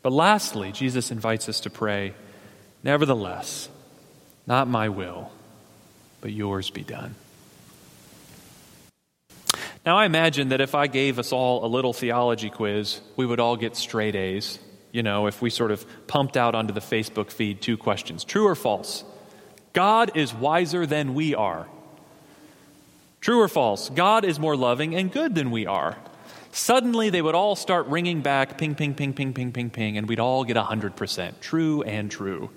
But 0.00 0.14
lastly, 0.14 0.72
Jesus 0.72 1.10
invites 1.10 1.46
us 1.46 1.60
to 1.60 1.68
pray, 1.68 2.14
Nevertheless, 2.82 3.68
not 4.46 4.66
my 4.66 4.88
will, 4.88 5.30
but 6.22 6.32
yours 6.32 6.70
be 6.70 6.84
done. 6.84 7.16
Now, 9.88 9.96
I 9.96 10.04
imagine 10.04 10.50
that 10.50 10.60
if 10.60 10.74
I 10.74 10.86
gave 10.86 11.18
us 11.18 11.32
all 11.32 11.64
a 11.64 11.66
little 11.66 11.94
theology 11.94 12.50
quiz, 12.50 13.00
we 13.16 13.24
would 13.24 13.40
all 13.40 13.56
get 13.56 13.74
straight 13.74 14.14
A's. 14.14 14.58
You 14.92 15.02
know, 15.02 15.28
if 15.28 15.40
we 15.40 15.48
sort 15.48 15.70
of 15.70 15.86
pumped 16.06 16.36
out 16.36 16.54
onto 16.54 16.74
the 16.74 16.80
Facebook 16.80 17.30
feed 17.30 17.62
two 17.62 17.78
questions 17.78 18.22
true 18.22 18.46
or 18.46 18.54
false? 18.54 19.02
God 19.72 20.14
is 20.14 20.34
wiser 20.34 20.84
than 20.84 21.14
we 21.14 21.34
are. 21.34 21.66
True 23.22 23.40
or 23.40 23.48
false? 23.48 23.88
God 23.88 24.26
is 24.26 24.38
more 24.38 24.58
loving 24.58 24.94
and 24.94 25.10
good 25.10 25.34
than 25.34 25.50
we 25.50 25.64
are. 25.64 25.96
Suddenly, 26.52 27.08
they 27.08 27.22
would 27.22 27.34
all 27.34 27.56
start 27.56 27.86
ringing 27.86 28.20
back 28.20 28.58
ping, 28.58 28.74
ping, 28.74 28.92
ping, 28.92 29.14
ping, 29.14 29.32
ping, 29.32 29.52
ping, 29.52 29.70
ping, 29.70 29.96
and 29.96 30.06
we'd 30.06 30.20
all 30.20 30.44
get 30.44 30.58
100%. 30.58 31.40
True 31.40 31.82
and 31.82 32.10
true. 32.10 32.50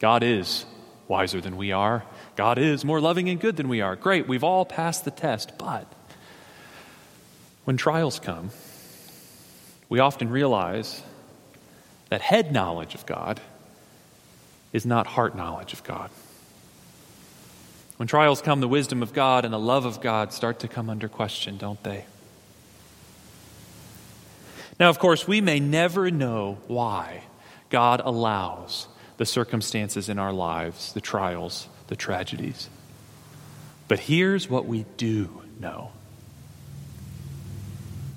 God 0.00 0.24
is 0.24 0.66
wiser 1.06 1.40
than 1.40 1.56
we 1.56 1.70
are. 1.70 2.02
God 2.36 2.58
is 2.58 2.84
more 2.84 3.00
loving 3.00 3.28
and 3.28 3.40
good 3.40 3.56
than 3.56 3.68
we 3.68 3.80
are. 3.80 3.96
Great, 3.96 4.26
we've 4.26 4.44
all 4.44 4.64
passed 4.64 5.04
the 5.04 5.10
test. 5.10 5.56
But 5.58 5.86
when 7.64 7.76
trials 7.76 8.18
come, 8.18 8.50
we 9.88 10.00
often 10.00 10.28
realize 10.28 11.02
that 12.08 12.20
head 12.20 12.52
knowledge 12.52 12.94
of 12.94 13.06
God 13.06 13.40
is 14.72 14.84
not 14.84 15.06
heart 15.06 15.36
knowledge 15.36 15.72
of 15.72 15.84
God. 15.84 16.10
When 17.96 18.08
trials 18.08 18.42
come, 18.42 18.60
the 18.60 18.68
wisdom 18.68 19.02
of 19.02 19.12
God 19.12 19.44
and 19.44 19.54
the 19.54 19.58
love 19.58 19.84
of 19.84 20.00
God 20.00 20.32
start 20.32 20.58
to 20.60 20.68
come 20.68 20.90
under 20.90 21.08
question, 21.08 21.56
don't 21.56 21.82
they? 21.84 22.04
Now, 24.80 24.90
of 24.90 24.98
course, 24.98 25.28
we 25.28 25.40
may 25.40 25.60
never 25.60 26.10
know 26.10 26.58
why 26.66 27.22
God 27.70 28.00
allows 28.04 28.88
the 29.16 29.26
circumstances 29.26 30.08
in 30.08 30.18
our 30.18 30.32
lives, 30.32 30.92
the 30.92 31.00
trials, 31.00 31.68
the 31.94 31.98
tragedies. 31.98 32.68
But 33.86 34.00
here's 34.00 34.50
what 34.50 34.66
we 34.66 34.84
do 34.96 35.42
know. 35.60 35.92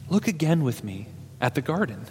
Look 0.09 0.27
again 0.27 0.63
with 0.63 0.83
me 0.83 1.05
at 1.39 1.53
the 1.53 1.61
garden. 1.61 2.07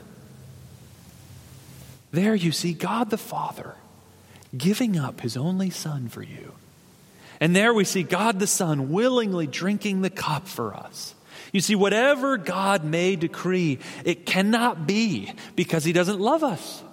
There 2.13 2.37
you 2.37 2.53
see 2.53 2.73
God 2.73 3.11
the 3.11 3.19
Father 3.19 3.75
giving 4.57 4.97
up 4.97 5.23
his 5.23 5.37
only 5.37 5.71
Son 5.71 6.07
for 6.07 6.23
you. 6.23 6.53
And 7.41 7.57
there 7.57 7.75
we 7.75 7.83
see 7.83 8.05
God 8.05 8.39
the 8.39 8.47
Son 8.47 8.93
willingly 8.93 9.49
drinking 9.49 10.03
the 10.03 10.11
cup 10.11 10.47
for 10.47 10.73
us. 10.73 11.17
You 11.53 11.61
see, 11.61 11.75
whatever 11.75 12.37
God 12.37 12.85
may 12.85 13.17
decree, 13.17 13.81
it 14.05 14.25
cannot 14.25 14.87
be 14.87 15.33
because 15.57 15.83
he 15.83 15.93
doesn't 15.93 16.21
love 16.21 16.45
us. 16.45 16.85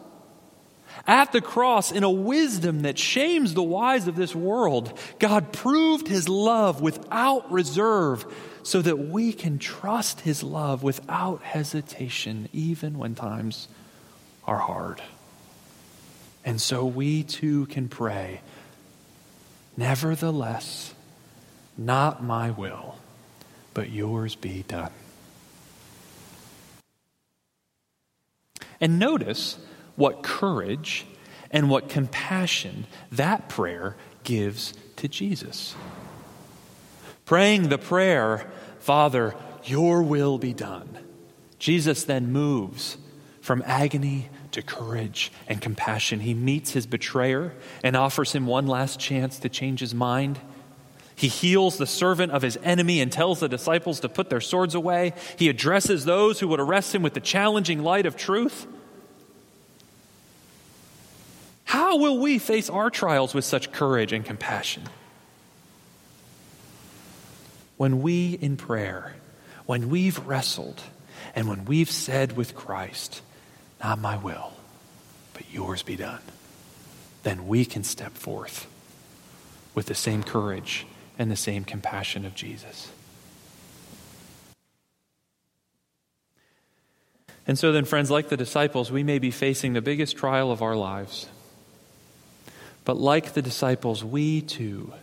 At 1.06 1.34
the 1.34 1.42
cross, 1.42 1.92
in 1.92 2.04
a 2.04 2.10
wisdom 2.10 2.84
that 2.84 2.98
shames 2.98 3.54
the 3.54 3.64
wise 3.64 4.08
of 4.08 4.16
this 4.16 4.34
world, 4.34 4.98
God 5.20 5.52
proved 5.52 6.08
his 6.08 6.30
love 6.30 6.82
without 6.82 7.52
reserve 7.52 8.26
so 8.64 8.82
that 8.82 8.98
we 8.98 9.34
can 9.34 9.60
trust 9.60 10.22
his 10.22 10.44
love 10.44 10.82
without 10.82 11.44
hesitation, 11.44 12.48
even 12.54 12.98
when 12.98 13.16
times 13.16 13.68
are 14.46 14.60
hard. 14.60 15.02
And 16.46 16.62
so 16.62 16.86
we 16.86 17.24
too 17.24 17.66
can 17.68 17.90
pray, 17.90 18.42
Nevertheless, 19.76 20.94
not 21.78 22.24
my 22.24 22.52
will, 22.52 22.96
but 23.74 23.90
yours 23.90 24.36
be 24.36 24.64
done. 24.68 24.92
And 28.80 29.00
notice 29.00 29.58
what 29.96 30.24
courage 30.24 31.06
and 31.52 31.70
what 31.70 31.90
compassion 31.90 32.86
that 33.12 33.50
prayer 33.50 33.96
gives 34.24 34.74
to 34.98 35.08
Jesus. 35.08 35.76
Praying 37.26 37.70
the 37.70 37.78
prayer, 37.78 38.50
Father, 38.80 39.36
your 39.64 40.04
will 40.04 40.38
be 40.38 40.54
done. 40.54 40.98
Jesus 41.60 42.04
then 42.04 42.32
moves 42.32 42.98
from 43.40 43.64
agony 43.66 44.30
to 44.52 44.62
courage 44.62 45.32
and 45.48 45.62
compassion. 45.62 46.20
He 46.22 46.34
meets 46.34 46.72
his 46.72 46.86
betrayer 46.86 47.54
and 47.84 47.96
offers 47.96 48.34
him 48.34 48.46
one 48.46 48.68
last 48.68 49.00
chance 49.00 49.40
to 49.40 49.50
change 49.50 49.80
his 49.80 49.94
mind. 49.94 50.40
He 51.16 51.28
heals 51.28 51.78
the 51.78 51.88
servant 51.88 52.32
of 52.32 52.42
his 52.42 52.58
enemy 52.64 53.00
and 53.00 53.12
tells 53.12 53.40
the 53.40 53.48
disciples 53.48 54.00
to 54.02 54.10
put 54.10 54.30
their 54.30 54.42
swords 54.42 54.76
away. 54.76 55.14
He 55.38 55.50
addresses 55.50 56.06
those 56.06 56.40
who 56.40 56.48
would 56.50 56.60
arrest 56.60 56.94
him 56.96 57.04
with 57.04 57.14
the 57.14 57.20
challenging 57.20 57.84
light 57.84 58.06
of 58.06 58.18
truth. 58.18 58.68
How 61.94 62.00
will 62.00 62.18
we 62.18 62.40
face 62.40 62.72
our 62.72 62.90
trials 62.90 63.36
with 63.36 63.46
such 63.46 63.72
courage 63.72 64.14
and 64.14 64.26
compassion? 64.26 64.82
When 67.78 68.02
we, 68.02 68.34
in 68.34 68.58
prayer, 68.58 69.14
when 69.68 69.92
we've 69.92 70.18
wrestled, 70.26 70.82
and 71.36 71.48
when 71.48 71.66
we've 71.66 71.92
said 71.92 72.36
with 72.36 72.56
Christ, 72.56 73.22
Not 73.80 74.00
my 74.00 74.18
will, 74.18 74.54
but 75.36 75.44
yours 75.54 75.84
be 75.84 75.96
done, 75.96 76.24
then 77.22 77.48
we 77.48 77.64
can 77.64 77.84
step 77.84 78.14
forth 78.14 78.66
with 79.76 79.86
the 79.86 79.94
same 79.94 80.24
courage 80.24 80.88
and 81.20 81.30
the 81.30 81.36
same 81.36 81.64
compassion 81.64 82.26
of 82.26 82.34
Jesus. 82.34 82.92
And 87.46 87.60
so, 87.60 87.72
then, 87.72 87.86
friends, 87.86 88.10
like 88.10 88.30
the 88.30 88.38
disciples, 88.38 88.92
we 88.92 89.04
may 89.04 89.20
be 89.20 89.30
facing 89.30 89.74
the 89.74 89.82
biggest 89.82 90.18
trial 90.18 90.52
of 90.52 90.64
our 90.64 90.76
lives. 90.76 91.28
But 92.86 92.98
like 92.98 93.34
the 93.34 93.42
disciples, 93.42 94.04
we 94.04 94.42
too 94.42 94.94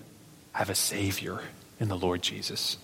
have 0.53 0.71
a 0.71 0.75
Savior 0.75 1.41
in 1.79 1.89
the 1.89 1.97
Lord 1.97 2.23
Jesus 2.23 2.77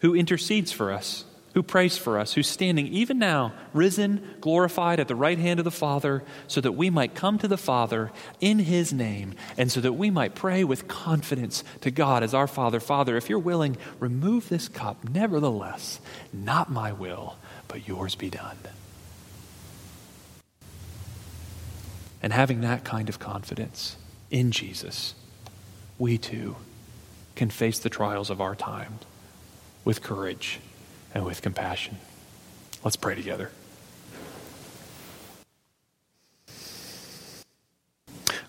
who 0.00 0.14
intercedes 0.14 0.70
for 0.70 0.92
us 0.92 1.24
who 1.58 1.62
prays 1.64 1.96
for 1.98 2.18
us, 2.20 2.34
who's 2.34 2.46
standing 2.46 2.86
even 2.86 3.18
now, 3.18 3.52
risen, 3.72 4.36
glorified 4.40 5.00
at 5.00 5.08
the 5.08 5.16
right 5.16 5.38
hand 5.38 5.58
of 5.58 5.64
the 5.64 5.72
Father, 5.72 6.22
so 6.46 6.60
that 6.60 6.70
we 6.70 6.90
might 6.90 7.16
come 7.16 7.36
to 7.38 7.48
the 7.48 7.56
Father 7.56 8.12
in 8.40 8.60
His 8.60 8.92
name, 8.92 9.34
and 9.56 9.72
so 9.72 9.80
that 9.80 9.94
we 9.94 10.08
might 10.08 10.36
pray 10.36 10.62
with 10.62 10.86
confidence 10.86 11.64
to 11.80 11.90
God 11.90 12.22
as 12.22 12.32
our 12.32 12.46
Father. 12.46 12.78
Father, 12.78 13.16
if 13.16 13.28
you're 13.28 13.40
willing, 13.40 13.76
remove 13.98 14.48
this 14.48 14.68
cup. 14.68 15.08
Nevertheless, 15.08 15.98
not 16.32 16.70
my 16.70 16.92
will, 16.92 17.36
but 17.66 17.88
yours 17.88 18.14
be 18.14 18.30
done. 18.30 18.58
And 22.22 22.32
having 22.32 22.60
that 22.62 22.84
kind 22.84 23.08
of 23.08 23.18
confidence 23.18 23.96
in 24.30 24.50
Jesus, 24.50 25.14
we 25.98 26.18
too 26.18 26.56
can 27.36 27.50
face 27.50 27.78
the 27.78 27.90
trials 27.90 28.30
of 28.30 28.40
our 28.40 28.54
time 28.54 28.98
with 29.84 30.02
courage 30.02 30.60
and 31.14 31.24
with 31.24 31.42
compassion. 31.42 31.98
Let's 32.84 32.96
pray 32.96 33.14
together. 33.14 33.50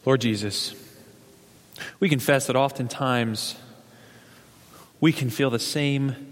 Lord 0.06 0.22
Jesus, 0.22 0.74
we 2.00 2.10
confess 2.10 2.48
that 2.48 2.56
oftentimes 2.56 3.56
we 5.00 5.12
can 5.12 5.30
feel 5.30 5.50
the 5.50 5.60
same 5.60 6.29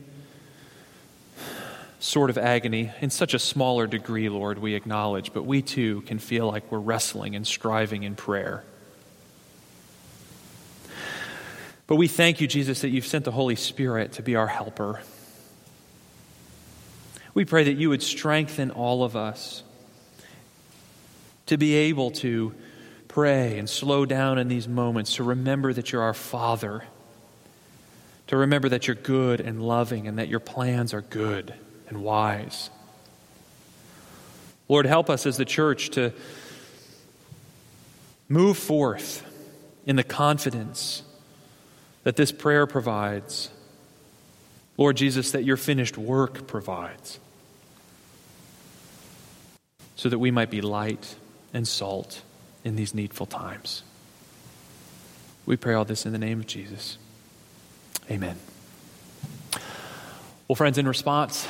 sort 1.99 2.29
of 2.29 2.37
agony 2.37 2.91
in 3.01 3.09
such 3.09 3.33
a 3.33 3.39
smaller 3.39 3.87
degree, 3.87 4.29
Lord, 4.29 4.59
we 4.59 4.75
acknowledge, 4.75 5.33
but 5.33 5.45
we 5.45 5.61
too 5.61 6.01
can 6.01 6.19
feel 6.19 6.47
like 6.47 6.71
we're 6.71 6.79
wrestling 6.79 7.35
and 7.35 7.45
striving 7.45 8.03
in 8.03 8.15
prayer. 8.15 8.63
But 11.87 11.95
we 11.95 12.07
thank 12.07 12.41
you, 12.41 12.47
Jesus, 12.47 12.81
that 12.81 12.89
you've 12.89 13.05
sent 13.05 13.25
the 13.25 13.31
Holy 13.31 13.55
Spirit 13.55 14.13
to 14.13 14.21
be 14.21 14.35
our 14.35 14.47
helper. 14.47 15.01
We 17.33 17.45
pray 17.45 17.63
that 17.63 17.73
you 17.73 17.89
would 17.89 18.03
strengthen 18.03 18.71
all 18.71 19.03
of 19.03 19.15
us 19.15 19.63
to 21.45 21.57
be 21.57 21.73
able 21.75 22.11
to 22.11 22.53
pray 23.07 23.57
and 23.57 23.69
slow 23.69 24.05
down 24.05 24.37
in 24.37 24.49
these 24.49 24.67
moments, 24.67 25.15
to 25.15 25.23
remember 25.23 25.71
that 25.71 25.91
you're 25.91 26.01
our 26.01 26.13
Father, 26.13 26.83
to 28.27 28.37
remember 28.37 28.69
that 28.69 28.87
you're 28.87 28.95
good 28.95 29.39
and 29.39 29.63
loving 29.65 30.07
and 30.07 30.19
that 30.19 30.27
your 30.27 30.41
plans 30.41 30.93
are 30.93 31.01
good 31.01 31.53
and 31.87 32.03
wise. 32.03 32.69
Lord, 34.67 34.85
help 34.85 35.09
us 35.09 35.25
as 35.25 35.37
the 35.37 35.45
church 35.45 35.89
to 35.91 36.13
move 38.27 38.57
forth 38.57 39.25
in 39.85 39.95
the 39.95 40.03
confidence 40.03 41.03
that 42.03 42.15
this 42.15 42.31
prayer 42.31 42.67
provides. 42.67 43.49
Lord 44.77 44.97
Jesus, 44.97 45.31
that 45.31 45.43
your 45.43 45.57
finished 45.57 45.97
work 45.97 46.45
provides 46.47 47.19
so 49.95 50.09
that 50.09 50.19
we 50.19 50.29
might 50.29 50.51
be 50.51 50.61
light 50.61 51.15
and 51.53 51.67
salt 51.67 52.21
in 52.63 52.75
these 52.75 52.93
needful 52.93 53.25
times. 53.25 53.83
We 55.45 55.55
pray 55.55 55.73
all 55.73 55.85
this 55.85 56.05
in 56.05 56.11
the 56.11 56.19
name 56.19 56.39
of 56.39 56.45
Jesus. 56.45 56.97
Amen. 58.11 58.37
Well, 60.47 60.55
friends, 60.55 60.77
in 60.77 60.87
response 60.87 61.47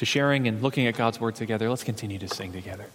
to 0.00 0.06
sharing 0.06 0.48
and 0.48 0.62
looking 0.62 0.86
at 0.86 0.96
God's 0.96 1.20
word 1.20 1.34
together, 1.34 1.68
let's 1.68 1.84
continue 1.84 2.18
to 2.18 2.26
sing 2.26 2.52
together. 2.52 2.86